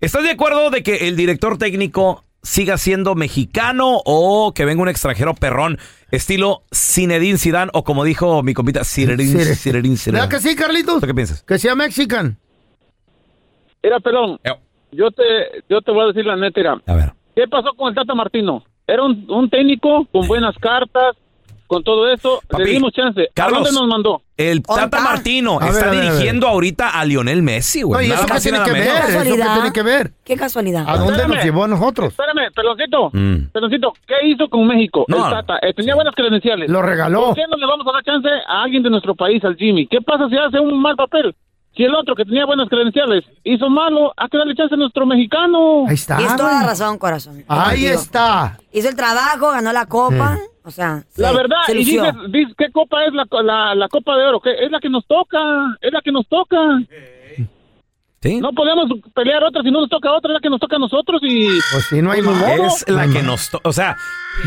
¿Estás 0.00 0.24
de 0.24 0.30
acuerdo 0.32 0.70
de 0.70 0.82
que 0.82 1.06
el 1.08 1.14
director 1.14 1.58
técnico 1.58 2.24
siga 2.42 2.78
siendo 2.78 3.14
mexicano 3.14 4.00
o 4.04 4.52
que 4.54 4.64
venga 4.64 4.82
un 4.82 4.88
extranjero 4.88 5.34
perrón, 5.34 5.78
estilo 6.10 6.62
Zinedine 6.74 7.38
Zidane 7.38 7.70
o 7.74 7.84
como 7.84 8.04
dijo 8.04 8.42
mi 8.42 8.54
compita, 8.54 8.84
Zinedine 8.84 9.44
Zinedine 9.54 9.96
que 10.28 10.40
sí, 10.40 10.56
Carlitos? 10.56 11.00
¿Tú 11.00 11.06
qué 11.06 11.14
piensas? 11.14 11.42
Que 11.42 11.58
sea 11.58 11.74
mexican. 11.74 12.38
Mira, 13.82 14.00
pelón, 14.00 14.38
yo 14.92 15.10
te, 15.10 15.22
yo 15.68 15.80
te 15.80 15.92
voy 15.92 16.04
a 16.04 16.06
decir 16.08 16.26
la 16.26 16.36
neta, 16.36 16.60
mira. 16.60 16.82
A 16.86 16.94
ver. 16.94 17.12
¿Qué 17.34 17.46
pasó 17.48 17.72
con 17.74 17.88
el 17.88 17.94
Tata 17.94 18.14
Martino? 18.14 18.64
Era 18.86 19.04
un, 19.04 19.24
un 19.30 19.48
técnico 19.48 20.06
con 20.12 20.26
buenas 20.26 20.56
cartas, 20.58 21.16
con 21.70 21.84
todo 21.84 22.12
eso. 22.12 22.42
Papi, 22.48 22.64
le 22.64 22.70
dimos 22.72 22.92
chance. 22.92 23.28
Carlos, 23.32 23.60
¿A 23.60 23.62
dónde 23.62 23.80
nos 23.80 23.88
mandó? 23.88 24.22
El 24.36 24.60
Tata 24.60 25.00
Martino 25.00 25.60
A 25.60 25.68
está 25.68 25.86
a 25.86 25.90
ver. 25.92 26.00
dirigiendo 26.00 26.48
ahorita 26.48 26.88
a 26.90 27.04
Lionel 27.04 27.42
Messi, 27.42 27.82
güey. 27.82 28.10
¿eso 28.10 28.26
qué 28.26 28.40
tiene 28.40 28.58
que 28.64 28.72
tiene 28.72 29.72
que 29.72 29.82
ver? 29.84 30.10
Qué 30.24 30.36
casualidad. 30.36 30.84
¿A 30.88 30.96
dónde 30.96 31.12
Espérame. 31.12 31.34
nos 31.36 31.44
llevó 31.44 31.64
a 31.64 31.68
nosotros? 31.68 32.08
Espérame, 32.08 32.52
peloncito. 32.52 33.10
Mm. 33.12 33.52
Peloncito, 33.52 33.92
¿qué 34.04 34.26
hizo 34.26 34.48
con 34.48 34.66
México? 34.66 35.04
No. 35.06 35.24
el 35.26 35.32
Tata. 35.32 35.58
Eh, 35.62 35.72
tenía 35.72 35.94
buenas 35.94 36.12
credenciales. 36.16 36.68
Lo 36.68 36.82
regaló. 36.82 37.26
¿Por 37.26 37.34
qué 37.36 37.44
no 37.48 37.56
le 37.56 37.66
vamos 37.66 37.86
a 37.86 37.92
dar 37.92 38.02
chance 38.02 38.28
a 38.28 38.62
alguien 38.64 38.82
de 38.82 38.90
nuestro 38.90 39.14
país, 39.14 39.44
al 39.44 39.54
Jimmy? 39.54 39.86
¿Qué 39.86 40.00
pasa 40.00 40.28
si 40.28 40.36
hace 40.36 40.58
un 40.58 40.82
mal 40.82 40.96
papel? 40.96 41.36
Si 41.76 41.84
el 41.84 41.94
otro 41.94 42.16
que 42.16 42.24
tenía 42.24 42.46
buenas 42.46 42.68
credenciales 42.68 43.24
hizo 43.44 43.70
malo, 43.70 44.12
hay 44.16 44.28
que 44.28 44.38
darle 44.38 44.56
chance 44.56 44.74
a 44.74 44.76
nuestro 44.76 45.06
mexicano. 45.06 45.86
Ahí 45.86 45.94
está. 45.94 46.16
Tienes 46.16 46.34
toda 46.34 46.62
la 46.62 46.66
razón, 46.66 46.98
corazón. 46.98 47.44
Ahí 47.46 47.86
está. 47.86 48.58
Hizo 48.72 48.88
el 48.88 48.96
trabajo, 48.96 49.52
ganó 49.52 49.72
la 49.72 49.86
copa. 49.86 50.36
O 50.62 50.70
sea, 50.70 51.04
La 51.16 51.30
se- 51.30 51.36
verdad, 51.36 51.56
se 51.66 51.72
y 51.74 51.78
dices, 51.84 52.14
dices, 52.30 52.54
¿qué 52.58 52.70
copa 52.70 53.04
es 53.06 53.12
la, 53.14 53.26
la, 53.42 53.74
la 53.74 53.88
Copa 53.88 54.16
de 54.16 54.24
Oro? 54.26 54.40
¿Qué? 54.40 54.50
Es 54.62 54.70
la 54.70 54.78
que 54.80 54.90
nos 54.90 55.06
toca, 55.06 55.38
es 55.80 55.92
la 55.92 56.00
que 56.02 56.12
nos 56.12 56.28
toca. 56.28 56.56
¿Sí? 58.22 58.38
No 58.38 58.52
podemos 58.52 58.86
pelear 59.14 59.42
otra 59.42 59.62
si 59.62 59.70
no 59.70 59.80
nos 59.80 59.88
toca 59.88 60.12
otra, 60.12 60.30
es 60.30 60.34
la 60.34 60.40
que 60.40 60.50
nos 60.50 60.60
toca 60.60 60.76
a 60.76 60.78
nosotros 60.78 61.22
y... 61.24 61.46
Pues 61.72 61.86
sí, 61.88 62.02
no 62.02 62.10
hay 62.12 62.20
Pues, 62.20 62.36
más. 62.36 62.46
modo. 62.58 62.66
Es 62.66 62.84
la 62.88 63.08
que 63.08 63.22
nos... 63.22 63.48
to- 63.48 63.60
O 63.64 63.72
sea, 63.72 63.96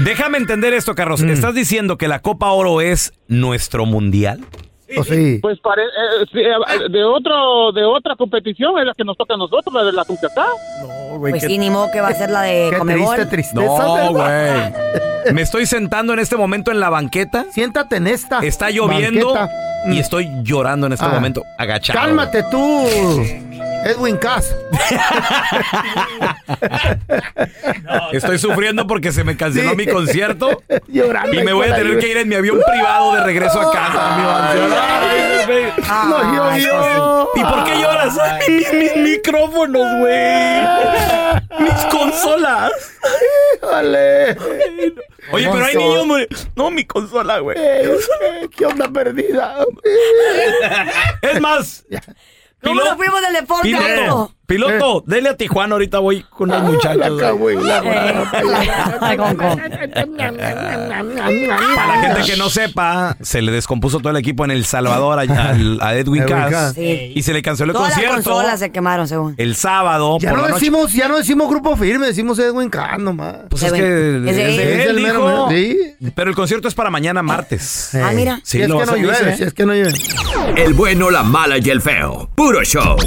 déjame 0.05 0.37
entender 0.37 0.73
esto, 0.73 0.93
Carlos. 0.93 1.23
¿Estás 1.23 1.55
diciendo 1.55 1.97
que 1.97 2.07
la 2.07 2.19
Copa 2.19 2.51
Oro 2.51 2.81
es 2.81 3.13
nuestro 3.27 3.87
mundial? 3.87 4.41
Pues 4.95 5.07
sí. 5.07 5.39
Pues 5.41 5.59
pare- 5.59 5.83
eh, 5.83 6.25
sí, 6.31 6.39
eh, 6.39 6.89
de 6.89 7.03
otro 7.03 7.71
de 7.71 7.83
otra 7.83 8.15
competición 8.15 8.77
es 8.79 8.85
la 8.85 8.93
que 8.93 9.03
nos 9.03 9.17
toca 9.17 9.33
a 9.33 9.37
nosotros, 9.37 9.73
la 9.73 9.83
de 9.83 9.91
la 9.93 10.05
CONCACAF. 10.05 10.47
No, 10.81 11.17
güey, 11.19 11.31
Pues 11.31 11.43
qué- 11.43 11.49
sí, 11.49 11.57
ni 11.57 11.69
modo 11.69 11.89
que 11.91 12.01
va 12.01 12.09
a 12.09 12.13
ser 12.13 12.29
la 12.29 12.41
de 12.43 12.69
Qué 12.71 12.77
Comebol. 12.77 13.15
triste 13.15 13.31
tristeza. 13.31 13.83
No, 13.83 14.11
güey. 14.13 15.33
Me 15.33 15.41
estoy 15.41 15.65
sentando 15.65 16.11
en 16.13 16.19
este 16.19 16.35
momento 16.35 16.71
en 16.71 16.79
la 16.81 16.89
banqueta. 16.89 17.45
Siéntate 17.51 17.95
en 17.95 18.07
esta. 18.07 18.39
Está 18.39 18.69
lloviendo 18.71 19.33
banqueta. 19.33 19.51
y 19.87 19.99
estoy 19.99 20.29
llorando 20.43 20.87
en 20.87 20.93
este 20.93 21.05
Ah. 21.05 21.09
momento, 21.09 21.43
agachado. 21.57 21.99
Cálmate 21.99 22.43
tú, 22.51 22.87
Edwin 23.85 24.17
Cass. 24.17 24.55
Estoy 28.11 28.37
sufriendo 28.39 28.85
porque 28.87 29.11
se 29.11 29.23
me 29.23 29.37
canceló 29.37 29.71
Sí. 29.71 29.75
mi 29.75 29.85
concierto 29.87 30.61
Llorando. 30.87 31.33
y 31.33 31.43
me 31.43 31.53
voy 31.53 31.67
a 31.69 31.75
tener 31.75 31.97
que 31.99 32.07
ir 32.09 32.17
en 32.17 32.27
mi 32.29 32.35
avión 32.35 32.59
privado 32.69 33.13
de 33.15 33.23
regreso 33.23 33.59
a 33.61 33.71
casa. 33.71 34.51
Ay. 35.89 36.65
No. 36.65 37.27
¿Y 37.35 37.41
por 37.43 37.63
qué 37.65 37.79
lloras? 37.81 38.15
Mis, 38.47 38.73
mis 38.73 38.95
micrófonos, 38.97 39.87
güey. 39.99 40.61
Mis 41.59 41.85
consolas. 41.91 42.71
Híjole. 43.57 44.37
Oye, 45.31 45.49
pero 45.51 45.65
hay 45.65 45.75
niños, 45.75 46.07
güey. 46.07 46.27
No, 46.55 46.71
mi 46.71 46.85
consola, 46.85 47.39
güey. 47.39 47.57
Eh, 47.59 47.97
¿Qué 48.55 48.65
onda 48.65 48.87
perdida? 48.89 49.55
Es 51.21 51.41
más, 51.41 51.85
¿Cómo 52.63 52.81
nos 52.83 52.95
fuimos 52.95 53.21
del 53.21 53.33
deporte 53.33 53.75
a 53.75 54.27
Piloto, 54.45 55.03
dele 55.07 55.29
a 55.29 55.37
Tijuana, 55.37 55.73
ahorita 55.75 55.99
voy 55.99 56.23
con 56.29 56.49
los 56.49 56.61
muchachos. 56.63 57.01
Ay, 59.01 59.17
con- 59.17 59.35
con- 59.37 59.57
Para 59.57 59.87
la 61.87 62.01
gente 62.01 62.21
que 62.31 62.37
no 62.37 62.49
sepa, 62.49 63.17
se 63.21 63.41
le 63.41 63.51
descompuso 63.51 63.99
todo 63.99 64.09
el 64.11 64.17
equipo 64.17 64.45
en 64.45 64.51
El 64.51 64.65
Salvador 64.65 65.19
a, 65.81 65.93
Edwin 65.95 66.23
Cass 66.25 66.51
Cass. 66.51 66.73
Sí. 66.75 67.13
y 67.15 67.21
se 67.23 67.33
le 67.33 67.41
canceló 67.41 67.71
el 67.71 67.77
Todas 67.77 67.89
las 67.89 67.97
concierto 67.99 68.29
consolas 68.29 68.59
se 68.59 68.71
quemaron, 68.71 69.07
según. 69.07 69.33
el 69.37 69.55
sábado 69.55 70.17
Ya 70.19 70.29
por 70.29 70.39
no 70.39 70.43
la 70.45 70.49
noche. 70.51 70.59
decimos, 70.59 70.93
ya 70.93 71.07
no 71.07 71.17
decimos 71.17 71.49
grupo 71.49 71.75
firme, 71.77 72.07
decimos 72.07 72.37
Edwin 72.39 72.69
Kahn 72.69 73.03
nomás. 73.03 73.35
Pues 73.49 73.63
es 73.63 73.71
que 73.73 73.79
Es 73.79 73.85
es 74.29 74.35
de 74.35 74.55
él. 74.55 74.59
él, 74.59 74.81
el 74.97 75.03
mero, 75.03 75.13
dijo. 75.13 75.25
mero. 75.25 75.47
Sí. 75.49 75.77
Pero 76.13 76.29
el 76.29 76.35
concierto 76.35 76.67
es 76.67 76.75
para 76.75 76.89
mañana 76.89 77.23
martes. 77.23 77.91
Ah, 77.95 78.11
mira. 78.13 78.37
Sí, 78.43 78.57
si 78.57 78.61
es 78.63 78.69
lo 78.69 78.79
que 78.79 78.85
no 78.85 78.95
llueve, 78.97 79.37
si 79.37 79.43
es 79.43 79.53
que 79.53 79.65
no 79.65 79.73
llueve. 79.73 79.93
El 80.57 80.73
bueno, 80.73 81.09
la 81.09 81.23
mala 81.23 81.57
y 81.57 81.69
el 81.69 81.81
feo. 81.81 82.29
Puro 82.35 82.63
show. 82.63 82.97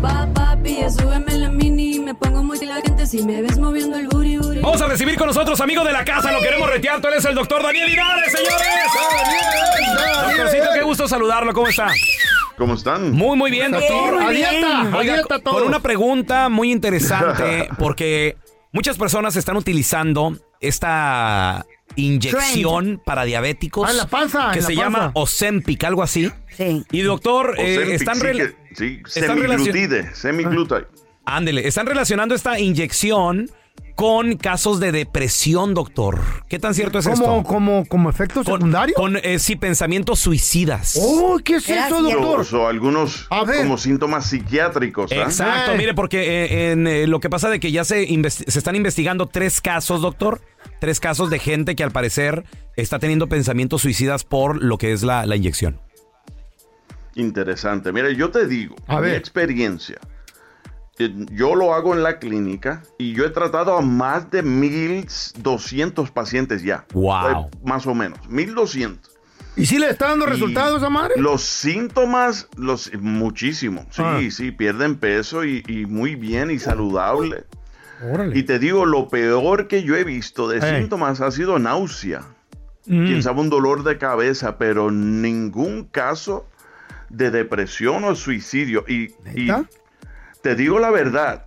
Papi, 0.00 0.39
ya 0.64 0.90
súbeme 0.90 1.36
la 1.38 1.50
mini. 1.50 1.98
Me 1.98 2.14
pongo 2.14 2.42
muy 2.42 2.58
la 2.64 2.80
gente 2.82 3.06
si 3.06 3.22
me 3.22 3.42
ves 3.42 3.58
moviendo 3.58 3.96
el 3.96 4.08
booty, 4.08 4.36
booty. 4.36 4.60
Vamos 4.60 4.80
a 4.82 4.86
recibir 4.86 5.16
con 5.16 5.26
nosotros, 5.26 5.60
amigo 5.60 5.84
de 5.84 5.92
la 5.92 6.04
casa, 6.04 6.32
lo 6.32 6.40
queremos 6.40 6.68
retear. 6.68 7.00
Tú 7.00 7.08
eres 7.08 7.24
el 7.24 7.34
doctor 7.34 7.62
Daniel 7.62 7.88
Linares, 7.88 8.32
señores. 8.32 8.66
Doctorcito, 10.28 10.66
qué 10.74 10.82
gusto 10.82 11.08
saludarlo. 11.08 11.52
¿Cómo 11.52 11.68
está? 11.68 11.88
¿Cómo 12.56 12.74
están? 12.74 13.12
Muy, 13.12 13.36
muy 13.36 13.50
bien, 13.50 13.72
doctor. 13.72 14.20
Muy 14.20 14.34
bien. 14.34 14.46
A 14.46 14.50
dieta, 14.50 14.80
a 14.80 14.96
Oiga, 14.98 15.22
con 15.42 15.62
una 15.62 15.80
pregunta 15.80 16.48
muy 16.48 16.70
interesante, 16.70 17.70
porque 17.78 18.36
muchas 18.72 18.98
personas 18.98 19.34
están 19.36 19.56
utilizando 19.56 20.36
esta 20.60 21.64
inyección 21.96 23.00
para 23.04 23.24
diabéticos 23.24 23.88
Ah, 23.88 23.90
en 23.92 23.96
la 23.96 24.06
panza, 24.08 24.50
que 24.52 24.58
en 24.58 24.62
la 24.64 24.68
se 24.68 24.74
panza. 24.74 24.82
llama 24.82 25.10
Ozempic, 25.14 25.84
algo 25.84 26.02
así. 26.02 26.30
Sí. 26.56 26.84
Y 26.90 27.00
doctor, 27.02 27.54
eh, 27.58 27.76
Ozempic, 27.78 27.94
están, 28.00 28.14
sí, 28.16 28.22
que- 28.22 28.74
sí, 28.74 29.02
están 29.20 29.38
semiglutide, 29.38 30.14
semiglutide. 30.14 30.86
Ándele, 31.24 31.66
están 31.68 31.86
relacionando 31.86 32.34
esta 32.34 32.58
inyección 32.58 33.50
con 34.00 34.38
casos 34.38 34.80
de 34.80 34.92
depresión, 34.92 35.74
doctor. 35.74 36.22
¿Qué 36.48 36.58
tan 36.58 36.72
cierto 36.72 37.00
es 37.00 37.06
¿Como, 37.06 37.36
esto? 37.36 37.42
como, 37.46 37.84
como 37.84 38.08
efecto 38.08 38.42
secundario? 38.42 38.94
Con, 38.94 39.18
eh, 39.18 39.38
sí, 39.38 39.56
pensamientos 39.56 40.20
suicidas. 40.20 40.98
Oh, 40.98 41.38
¿qué 41.44 41.56
es 41.56 41.68
eso, 41.68 42.00
cierto. 42.02 42.02
doctor? 42.04 42.46
O, 42.58 42.62
o 42.62 42.66
algunos 42.66 43.26
A 43.28 43.44
ver. 43.44 43.58
como 43.58 43.76
síntomas 43.76 44.24
psiquiátricos. 44.26 45.12
¿ah? 45.12 45.16
Exacto, 45.16 45.72
Ay. 45.72 45.76
mire, 45.76 45.92
porque 45.92 46.44
eh, 46.44 46.72
en, 46.72 46.86
eh, 46.86 47.06
lo 47.06 47.20
que 47.20 47.28
pasa 47.28 47.50
de 47.50 47.60
que 47.60 47.72
ya 47.72 47.84
se, 47.84 48.08
están 48.46 48.74
investigando 48.74 49.26
tres 49.26 49.60
casos, 49.60 50.00
doctor. 50.00 50.40
Tres 50.80 50.98
casos 50.98 51.28
de 51.28 51.38
gente 51.38 51.76
que 51.76 51.84
al 51.84 51.90
parecer 51.90 52.44
está 52.76 52.98
teniendo 53.00 53.26
pensamientos 53.28 53.82
suicidas 53.82 54.24
por 54.24 54.62
lo 54.62 54.78
que 54.78 54.92
es 54.92 55.02
la, 55.02 55.26
la 55.26 55.36
inyección. 55.36 55.78
Interesante. 57.16 57.92
Mira, 57.92 58.10
yo 58.12 58.30
te 58.30 58.46
digo, 58.46 58.76
A 58.86 58.96
mi 58.96 59.08
ver. 59.08 59.16
experiencia. 59.16 59.98
Eh, 61.00 61.26
Yo 61.32 61.54
lo 61.54 61.74
hago 61.74 61.94
en 61.94 62.02
la 62.02 62.18
clínica 62.18 62.82
y 62.98 63.12
yo 63.14 63.24
he 63.24 63.30
tratado 63.30 63.76
a 63.76 63.80
más 63.80 64.30
de 64.30 64.42
1200 64.42 66.10
pacientes 66.10 66.62
ya. 66.62 66.84
Wow. 66.92 67.26
Eh, 67.28 67.56
más 67.64 67.86
o 67.86 67.94
menos, 67.94 68.18
1200. 68.28 69.10
¿Y 69.56 69.66
si 69.66 69.78
le 69.78 69.90
está 69.90 70.08
dando 70.08 70.26
Y 70.26 70.30
resultados 70.30 70.88
madre? 70.90 71.14
Los 71.16 71.42
síntomas, 71.42 72.48
los 72.56 72.90
muchísimo. 73.00 73.84
Sí, 73.90 74.02
Ah. 74.04 74.20
sí, 74.30 74.52
pierden 74.52 74.96
peso 74.96 75.44
y, 75.44 75.62
y 75.66 75.86
muy 75.86 76.14
bien 76.14 76.50
y 76.50 76.58
saludable. 76.58 77.44
Órale. 78.02 78.38
Y 78.38 78.44
te 78.44 78.58
digo, 78.58 78.86
lo 78.86 79.08
peor 79.08 79.66
que 79.68 79.82
yo 79.82 79.96
he 79.96 80.04
visto 80.04 80.48
de 80.48 80.58
Eh. 80.58 80.78
síntomas 80.80 81.20
ha 81.20 81.30
sido 81.30 81.58
náusea. 81.58 82.22
Mm. 82.86 83.06
Quién 83.06 83.22
sabe, 83.22 83.40
un 83.40 83.50
dolor 83.50 83.82
de 83.84 83.98
cabeza, 83.98 84.56
pero 84.56 84.90
ningún 84.90 85.84
caso 85.84 86.46
de 87.10 87.30
depresión 87.30 88.04
o 88.04 88.14
suicidio. 88.14 88.84
Y, 88.88 89.12
y. 89.34 89.50
te 90.42 90.54
digo 90.54 90.78
la 90.78 90.90
verdad, 90.90 91.46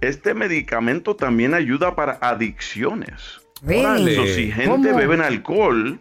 este 0.00 0.34
medicamento 0.34 1.16
también 1.16 1.54
ayuda 1.54 1.94
para 1.94 2.18
adicciones. 2.20 3.40
Really? 3.62 4.14
So, 4.16 4.26
si 4.26 4.50
gente 4.52 4.90
¿Cómo? 4.90 4.98
beben 4.98 5.20
alcohol, 5.22 5.98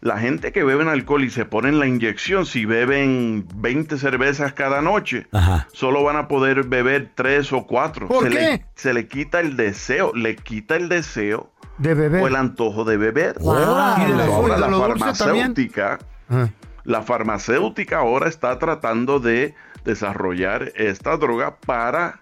la 0.00 0.18
gente 0.18 0.52
que 0.52 0.62
beben 0.64 0.88
alcohol 0.88 1.24
y 1.24 1.30
se 1.30 1.44
ponen 1.44 1.78
la 1.78 1.86
inyección, 1.86 2.46
si 2.46 2.64
beben 2.64 3.46
20 3.56 3.98
cervezas 3.98 4.52
cada 4.52 4.80
noche, 4.80 5.26
Ajá. 5.32 5.68
solo 5.72 6.02
van 6.04 6.16
a 6.16 6.28
poder 6.28 6.64
beber 6.64 7.10
3 7.14 7.52
o 7.52 7.66
4. 7.66 8.08
¿Por 8.08 8.24
se, 8.24 8.30
qué? 8.30 8.34
Le, 8.36 8.64
se 8.74 8.92
le 8.94 9.06
quita 9.08 9.40
el 9.40 9.56
deseo, 9.56 10.12
le 10.14 10.36
quita 10.36 10.76
el 10.76 10.88
deseo 10.88 11.52
De 11.78 11.94
bebé. 11.94 12.20
o 12.22 12.26
el 12.28 12.36
antojo 12.36 12.84
de 12.84 12.96
beber. 12.96 13.38
Wow. 13.40 13.54
Y 13.98 14.10
de 14.12 14.16
lo- 14.16 14.22
Ahora 14.34 14.54
y 14.56 14.60
de 14.60 14.68
la 14.68 14.78
farmacéutica, 14.78 15.98
Ah. 16.30 16.48
la 16.84 17.02
farmacéutica 17.02 17.98
ahora 17.98 18.28
está 18.28 18.58
tratando 18.58 19.18
de 19.20 19.54
desarrollar 19.88 20.72
esta 20.76 21.16
droga 21.16 21.56
para 21.56 22.20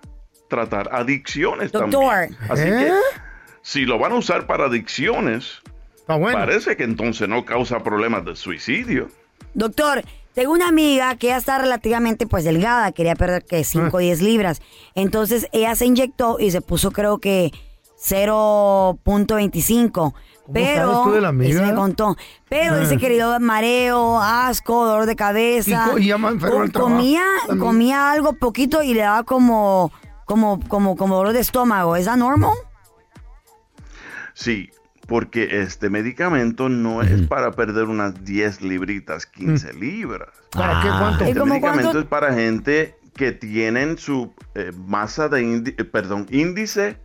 tratar 0.49 0.89
adicciones 0.93 1.73
Doctor. 1.73 1.91
también. 1.91 2.39
Así 2.49 2.63
¿Eh? 2.63 2.77
que 2.79 2.93
si 3.63 3.85
lo 3.85 3.99
van 3.99 4.13
a 4.13 4.15
usar 4.15 4.47
para 4.47 4.67
adicciones, 4.67 5.61
bueno. 6.07 6.31
parece 6.33 6.77
que 6.77 6.85
entonces 6.85 7.29
no 7.29 7.45
causa 7.45 7.83
problemas 7.83 8.25
de 8.25 8.37
suicidio. 8.37 9.09
Doctor, 9.55 10.05
tengo 10.35 10.53
una 10.53 10.69
amiga 10.69 11.17
que 11.17 11.27
ya 11.29 11.39
está 11.39 11.57
relativamente 11.59 12.29
pues 12.29 12.45
delgada, 12.45 12.93
quería 12.93 13.17
perder 13.17 13.45
que 13.45 13.65
5 13.65 13.97
o 13.97 13.99
10 13.99 14.23
libras. 14.23 14.63
Entonces 14.95 15.49
ella 15.51 15.75
se 15.75 15.87
inyectó 15.87 16.37
y 16.39 16.53
se 16.53 16.61
puso 16.61 16.93
creo 16.93 17.19
que 17.19 17.51
0.25. 17.99 20.15
Pero, 20.53 20.91
sabes 20.93 21.03
tú 21.05 21.11
de 21.13 21.21
la 21.21 21.29
amiga? 21.29 21.55
eso 21.61 21.67
me 21.67 21.75
contó. 21.75 22.17
Pero 22.49 22.75
Ah. 22.75 22.79
dice 22.79 22.97
que 22.99 23.09
le 23.09 23.15
dio 23.17 23.39
mareo, 23.41 24.21
asco, 24.21 24.87
dolor 24.87 25.07
de 25.07 25.17
cabeza. 25.17 25.91
Y 25.99 26.07
ya 26.07 26.17
enfermo 26.17 26.69
trabajo 26.71 26.95
comía, 26.95 27.25
comía 27.59 28.11
algo 28.13 28.33
poquito 28.35 28.83
y 28.83 28.95
le 28.95 29.01
daba 29.01 29.23
como, 29.25 29.91
como, 30.25 30.61
como, 30.69 30.97
como 30.97 31.17
dolor 31.17 31.33
de 31.33 31.41
estómago. 31.41 31.97
¿Es 31.97 32.07
that 32.07 32.17
normal? 32.17 32.53
Sí, 34.35 34.71
porque 35.07 35.61
este 35.63 35.89
medicamento 35.89 36.69
no 36.69 37.03
es 37.03 37.23
para 37.23 37.53
perder 37.53 37.85
unas 37.85 38.25
10 38.25 38.61
libritas, 38.63 39.25
15 39.27 39.73
libras. 39.73 40.29
¿Para 40.51 40.83
qué? 40.83 40.89
¿Cuánto? 40.89 41.25
¿Y 41.25 41.29
Este 41.29 41.45
medicamento 41.45 41.83
cuánto? 41.85 41.99
es 42.01 42.07
para 42.07 42.35
gente 42.35 42.97
que 43.15 43.33
tienen 43.33 43.97
su 43.97 44.35
eh, 44.55 44.73
masa 44.77 45.29
de 45.29 45.43
indi- 45.43 45.75
eh, 45.79 45.85
perdón, 45.85 46.27
índice 46.31 46.99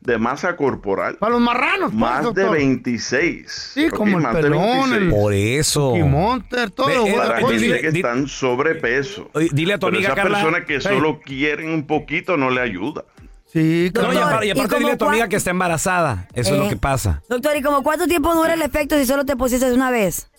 de 0.00 0.16
masa 0.16 0.56
corporal 0.56 1.16
Para 1.16 1.32
los 1.32 1.40
marranos, 1.40 1.90
pues, 1.90 1.94
más 1.94 2.18
de 2.20 2.24
doctor. 2.42 2.50
26. 2.52 3.50
Sí, 3.74 3.88
como 3.88 4.16
el 4.18 4.22
Más 4.22 4.34
de 4.36 4.42
pelón, 4.42 4.62
26. 4.90 5.02
el- 5.02 5.10
Por 5.10 5.32
eso. 5.34 5.96
Y 5.96 6.02
Monter, 6.04 6.70
todo. 6.70 6.86
Ve, 6.86 7.10
eh, 7.10 7.14
Para 7.16 7.38
gente 7.38 7.54
dile- 7.58 7.80
que 7.80 7.90
di- 7.90 7.98
están 8.00 8.28
sobrepeso. 8.28 9.30
Dile 9.52 9.74
a 9.74 9.78
tu 9.78 9.86
Pero 9.86 9.96
amiga 9.96 10.12
esa 10.12 10.14
Carla. 10.22 10.38
persona 10.38 10.64
que 10.64 10.80
solo 10.80 11.20
quieren 11.20 11.70
un 11.70 11.86
poquito 11.86 12.36
no 12.36 12.50
le 12.50 12.60
ayuda. 12.60 13.04
Sí, 13.52 13.90
No, 13.94 14.12
y 14.12 14.16
aparte, 14.18 14.46
y 14.46 14.50
aparte 14.50 14.76
¿y 14.76 14.78
dile 14.78 14.92
a 14.92 14.98
tu 14.98 15.06
amiga 15.06 15.28
que 15.28 15.36
está 15.36 15.50
embarazada. 15.50 16.28
Eso 16.34 16.54
es 16.54 16.60
Eh. 16.60 16.64
lo 16.64 16.68
que 16.68 16.76
pasa. 16.76 17.22
Doctor, 17.28 17.56
¿y 17.56 17.62
como 17.62 17.82
cuánto 17.82 18.06
tiempo 18.06 18.34
dura 18.34 18.54
el 18.54 18.62
efecto 18.62 18.96
si 18.98 19.06
solo 19.06 19.24
te 19.24 19.36
pusiste 19.36 19.72
una 19.72 19.90
vez? 19.90 20.30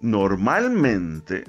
Normalmente 0.00 1.44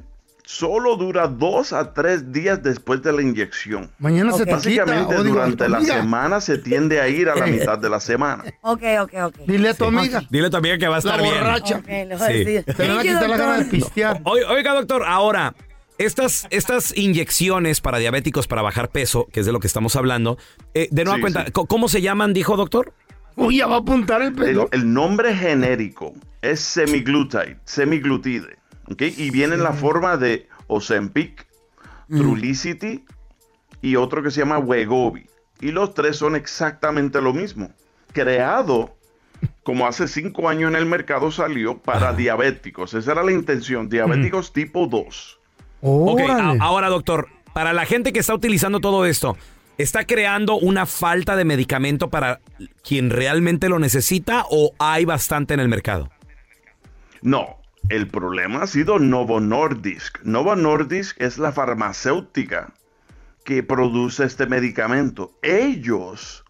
solo 0.45 0.95
dura 0.95 1.27
dos 1.27 1.73
a 1.73 1.93
tres 1.93 2.31
días 2.31 2.61
después 2.61 3.01
de 3.01 3.11
la 3.11 3.21
inyección. 3.21 3.91
Mañana 3.99 4.31
se 4.31 4.39
te 4.45 4.45
quita. 4.45 4.55
Básicamente 4.85 5.15
durante 5.23 5.67
la 5.69 5.81
semana 5.81 6.39
se 6.41 6.57
tiende 6.57 7.01
a 7.01 7.07
ir 7.07 7.29
a 7.29 7.35
la 7.35 7.45
mitad 7.47 7.77
de 7.79 7.89
la 7.89 7.99
semana. 7.99 8.43
Ok, 8.61 8.83
ok, 9.01 9.13
ok. 9.25 9.35
Dile 9.47 9.69
a 9.69 9.73
tu 9.73 9.85
amiga. 9.85 10.21
Dile 10.29 10.47
a 10.47 10.49
tu 10.49 10.57
amiga 10.57 10.77
que 10.77 10.87
va 10.87 10.97
a 10.97 11.01
La 11.01 11.11
estar 11.15 11.21
bien. 11.21 11.33
borracha. 11.33 11.75
A 11.77 12.27
Sí. 12.29 12.45
Te 12.63 12.87
van 12.87 12.99
a 12.99 13.01
quitar 13.01 13.29
la 13.29 13.37
gana 13.37 13.51
de 13.57 13.63
doctor. 13.63 13.69
pistear. 13.71 14.21
Oiga, 14.23 14.73
doctor, 14.73 15.03
ahora, 15.05 15.55
estas, 15.97 16.47
estas 16.51 16.95
inyecciones 16.97 17.81
para 17.81 17.97
diabéticos 17.97 18.47
para 18.47 18.61
bajar 18.61 18.89
peso, 18.89 19.27
que 19.31 19.39
es 19.39 19.45
de 19.45 19.51
lo 19.51 19.59
que 19.59 19.67
estamos 19.67 19.95
hablando, 19.95 20.37
eh, 20.73 20.87
de 20.91 21.03
nueva 21.05 21.15
Sí, 21.17 21.21
cuenta, 21.21 21.45
sí. 21.45 21.51
¿cómo 21.53 21.87
se 21.89 22.01
llaman, 22.01 22.33
dijo 22.33 22.55
doctor? 22.57 22.93
Uy, 23.37 23.57
ya 23.57 23.67
va 23.67 23.75
a 23.75 23.79
apuntar 23.79 24.21
el 24.21 24.27
El, 24.29 24.33
pelo. 24.35 24.69
el 24.71 24.93
nombre 24.93 25.35
genérico 25.35 26.13
es 26.41 26.59
semiglutide, 26.61 27.57
semiglutide. 27.65 28.57
¿Ok? 28.89 29.01
Y 29.17 29.29
viene 29.31 29.55
en 29.55 29.63
la 29.63 29.73
forma 29.73 30.17
de 30.17 30.47
Ozempic, 30.67 31.45
Trulicity 32.09 33.03
y 33.81 33.95
otro 33.95 34.21
que 34.23 34.31
se 34.31 34.39
llama 34.41 34.57
Wegovy. 34.59 35.27
Y 35.61 35.71
los 35.71 35.93
tres 35.93 36.17
son 36.17 36.35
exactamente 36.35 37.21
lo 37.21 37.33
mismo. 37.33 37.71
Creado 38.13 38.95
como 39.63 39.87
hace 39.87 40.07
cinco 40.07 40.49
años 40.49 40.69
en 40.69 40.75
el 40.75 40.85
mercado 40.85 41.31
salió 41.31 41.77
para 41.77 42.13
diabéticos. 42.13 42.93
Esa 42.93 43.13
era 43.13 43.23
la 43.23 43.31
intención, 43.31 43.89
diabéticos 43.89 44.53
tipo 44.53 44.87
2. 44.87 45.39
Ok, 45.81 46.19
a- 46.21 46.23
Órale. 46.23 46.59
ahora, 46.61 46.89
doctor, 46.89 47.27
para 47.53 47.73
la 47.73 47.85
gente 47.85 48.11
que 48.13 48.19
está 48.19 48.33
utilizando 48.33 48.79
todo 48.79 49.05
esto, 49.05 49.37
¿está 49.77 50.05
creando 50.05 50.55
una 50.55 50.85
falta 50.85 51.35
de 51.35 51.45
medicamento 51.45 52.09
para 52.09 52.39
quien 52.83 53.09
realmente 53.09 53.69
lo 53.69 53.79
necesita 53.79 54.45
o 54.49 54.71
hay 54.79 55.05
bastante 55.05 55.53
en 55.53 55.59
el 55.59 55.67
mercado? 55.69 56.09
No, 57.21 57.57
el 57.89 58.07
problema 58.07 58.63
ha 58.63 58.67
sido 58.67 58.99
Novo 58.99 59.39
Nordisk. 59.39 60.19
Novo 60.23 60.55
Nordisk 60.55 61.19
es 61.21 61.37
la 61.37 61.51
farmacéutica 61.51 62.73
que 63.43 63.61
produce 63.63 64.23
este 64.25 64.47
medicamento. 64.47 65.31
Ellos 65.43 66.43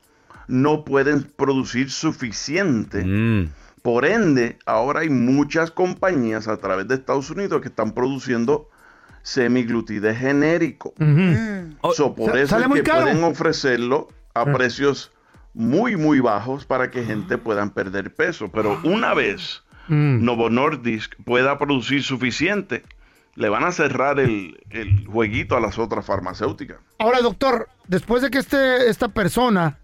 no 0.47 0.85
pueden 0.85 1.23
producir 1.23 1.91
suficiente. 1.91 3.03
Mm. 3.03 3.49
Por 3.81 4.05
ende, 4.05 4.57
ahora 4.65 5.01
hay 5.01 5.09
muchas 5.09 5.71
compañías 5.71 6.47
a 6.47 6.57
través 6.57 6.87
de 6.87 6.95
Estados 6.95 7.29
Unidos 7.29 7.61
que 7.61 7.67
están 7.67 7.91
produciendo 7.91 8.69
semiglutide 9.21 10.15
genérico. 10.15 10.93
So, 11.95 12.15
por 12.15 12.31
Sa- 12.31 12.39
eso 12.41 12.57
es 12.59 12.67
que 12.73 12.83
caro. 12.83 13.01
pueden 13.03 13.23
ofrecerlo 13.23 14.07
a 14.33 14.41
Ah. 14.41 14.53
precios 14.53 15.11
muy, 15.53 15.95
muy 15.97 16.19
bajos 16.19 16.65
para 16.65 16.91
que 16.91 17.03
gente 17.03 17.37
pueda 17.37 17.65
perder 17.73 18.13
peso. 18.13 18.49
Pero 18.51 18.79
una 18.83 19.13
vez 19.13 19.63
Mm. 19.87 20.23
Novo 20.23 20.49
Nordisk 20.49 21.15
pueda 21.23 21.57
producir 21.57 22.03
suficiente, 22.03 22.83
le 23.35 23.49
van 23.49 23.63
a 23.63 23.71
cerrar 23.71 24.19
el, 24.19 24.63
el 24.69 25.05
jueguito 25.05 25.55
a 25.55 25.59
las 25.59 25.77
otras 25.77 26.05
farmacéuticas. 26.05 26.77
Ahora, 26.99 27.21
doctor, 27.21 27.69
después 27.87 28.21
de 28.21 28.29
que 28.29 28.39
este, 28.39 28.89
esta 28.89 29.09
persona 29.09 29.77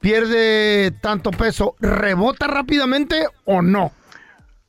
pierde 0.00 0.92
tanto 1.00 1.30
peso, 1.30 1.76
¿rebota 1.80 2.46
rápidamente 2.46 3.26
o 3.44 3.62
no? 3.62 3.92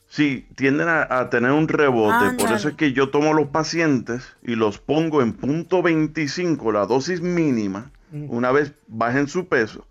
Sí, 0.07 0.47
tienden 0.55 0.89
a, 0.89 1.07
a 1.09 1.29
tener 1.31 1.51
un 1.51 1.67
rebote. 1.67 2.35
Por 2.37 2.51
eso 2.51 2.69
es 2.69 2.75
que 2.75 2.93
yo 2.93 3.09
tomo 3.09 3.33
los 3.33 3.47
pacientes 3.47 4.35
y 4.43 4.55
los 4.55 4.77
pongo 4.77 5.23
en 5.23 5.33
punto 5.33 5.81
25, 5.81 6.71
la 6.71 6.85
dosis 6.85 7.21
mínima. 7.21 7.91
Una 8.11 8.51
vez 8.51 8.73
bajen 8.87 9.27
su 9.27 9.47
peso, 9.47 9.87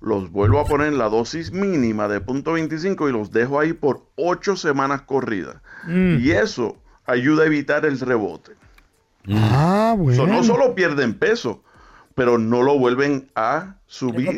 los 0.00 0.30
vuelvo 0.30 0.60
a 0.60 0.64
poner 0.64 0.88
en 0.88 0.98
la 0.98 1.08
dosis 1.08 1.52
mínima 1.52 2.08
de 2.08 2.20
punto 2.20 2.52
25 2.52 3.08
y 3.08 3.12
los 3.12 3.30
dejo 3.30 3.58
ahí 3.60 3.72
por 3.72 4.06
8 4.16 4.56
semanas 4.56 5.02
corridas. 5.02 5.56
Mm. 5.84 6.18
Y 6.20 6.30
eso 6.30 6.76
ayuda 7.06 7.44
a 7.44 7.46
evitar 7.46 7.84
el 7.84 7.98
rebote. 7.98 8.52
Ah, 9.30 9.94
bueno. 9.96 10.16
So, 10.16 10.26
no 10.26 10.42
solo 10.42 10.74
pierden 10.74 11.14
peso, 11.14 11.62
pero 12.14 12.38
no 12.38 12.62
lo 12.62 12.78
vuelven 12.78 13.30
a 13.34 13.76
subir. 13.86 14.28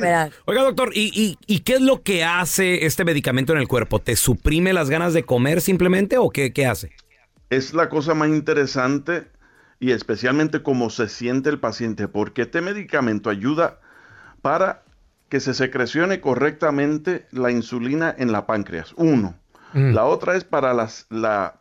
Oiga, 0.44 0.62
doctor, 0.62 0.90
¿y, 0.94 1.10
y, 1.14 1.38
y 1.46 1.60
qué 1.60 1.74
es 1.74 1.80
lo 1.80 2.02
que 2.02 2.24
hace 2.24 2.86
este 2.86 3.04
medicamento 3.04 3.52
en 3.52 3.58
el 3.58 3.68
cuerpo? 3.68 3.98
¿Te 4.00 4.16
suprime 4.16 4.72
las 4.72 4.90
ganas 4.90 5.12
de 5.12 5.24
comer 5.24 5.60
simplemente 5.60 6.18
o 6.18 6.30
qué, 6.30 6.52
qué 6.52 6.66
hace? 6.66 6.92
es 7.50 7.74
la 7.74 7.88
cosa 7.88 8.14
más 8.14 8.28
interesante 8.28 9.26
y 9.80 9.90
especialmente 9.90 10.62
cómo 10.62 10.88
se 10.88 11.08
siente 11.08 11.50
el 11.50 11.58
paciente, 11.58 12.06
porque 12.06 12.42
este 12.42 12.60
medicamento 12.60 13.28
ayuda 13.28 13.80
para 14.40 14.84
que 15.30 15.40
se 15.40 15.54
secrecione 15.54 16.20
correctamente 16.20 17.26
la 17.30 17.50
insulina 17.50 18.14
en 18.18 18.32
la 18.32 18.46
páncreas. 18.46 18.92
Uno. 18.96 19.34
Mm. 19.72 19.94
La 19.94 20.04
otra 20.04 20.36
es 20.36 20.44
para 20.44 20.74
las 20.74 21.06
la 21.08 21.54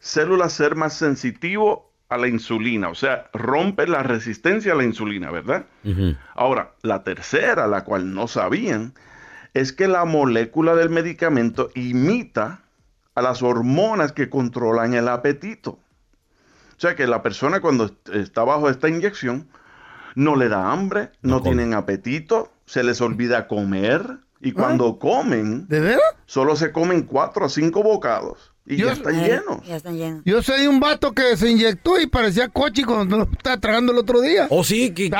célula 0.00 0.50
ser 0.50 0.74
más 0.74 0.92
sensitivo 0.94 1.90
a 2.08 2.18
la 2.18 2.28
insulina, 2.28 2.90
o 2.90 2.94
sea, 2.94 3.30
rompe 3.32 3.86
la 3.86 4.02
resistencia 4.02 4.72
a 4.72 4.76
la 4.76 4.84
insulina, 4.84 5.30
¿verdad? 5.30 5.64
Ahora, 6.34 6.72
la 6.82 7.04
tercera, 7.04 7.66
la 7.68 7.84
cual 7.84 8.12
no 8.12 8.28
sabían, 8.28 8.92
es 9.54 9.72
que 9.72 9.88
la 9.88 10.04
molécula 10.04 10.74
del 10.74 10.90
medicamento 10.90 11.70
imita 11.74 12.60
a 13.14 13.22
las 13.22 13.42
hormonas 13.42 14.12
que 14.12 14.28
controlan 14.28 14.92
el 14.92 15.08
apetito. 15.08 15.70
O 16.76 16.78
sea 16.82 16.96
que 16.96 17.06
la 17.06 17.22
persona 17.22 17.60
cuando 17.60 17.84
est- 17.86 18.08
está 18.10 18.44
bajo 18.44 18.68
esta 18.68 18.88
inyección 18.90 19.48
no 20.14 20.36
le 20.36 20.48
da 20.50 20.70
hambre, 20.72 21.10
no, 21.22 21.40
tienen 21.42 21.72
apetito, 21.72 22.52
se 22.72 22.82
les 22.82 23.02
olvida 23.02 23.48
comer 23.48 24.02
y 24.40 24.52
cuando 24.52 24.98
comen, 24.98 25.68
¿De 25.68 25.78
veras? 25.78 26.00
solo 26.24 26.56
se 26.56 26.72
comen 26.72 27.02
cuatro 27.02 27.44
o 27.44 27.48
cinco 27.50 27.82
bocados 27.82 28.50
y 28.64 28.78
ya 28.78 28.92
están 28.92 29.22
llenos. 29.22 29.62
Ya 29.66 29.76
están 29.76 29.98
llenos. 29.98 30.22
Yo 30.24 30.40
sé 30.40 30.58
de 30.58 30.68
un 30.68 30.80
vato 30.80 31.12
que 31.12 31.36
se 31.36 31.50
inyectó 31.50 32.00
y 32.00 32.06
parecía 32.06 32.48
cochi 32.48 32.82
cuando 32.82 33.18
lo 33.18 33.22
estaba 33.24 33.58
tragando 33.58 33.92
el 33.92 33.98
otro 33.98 34.22
día. 34.22 34.46
¿Oh, 34.48 34.64
sí? 34.64 34.90
¿Qué? 34.94 35.10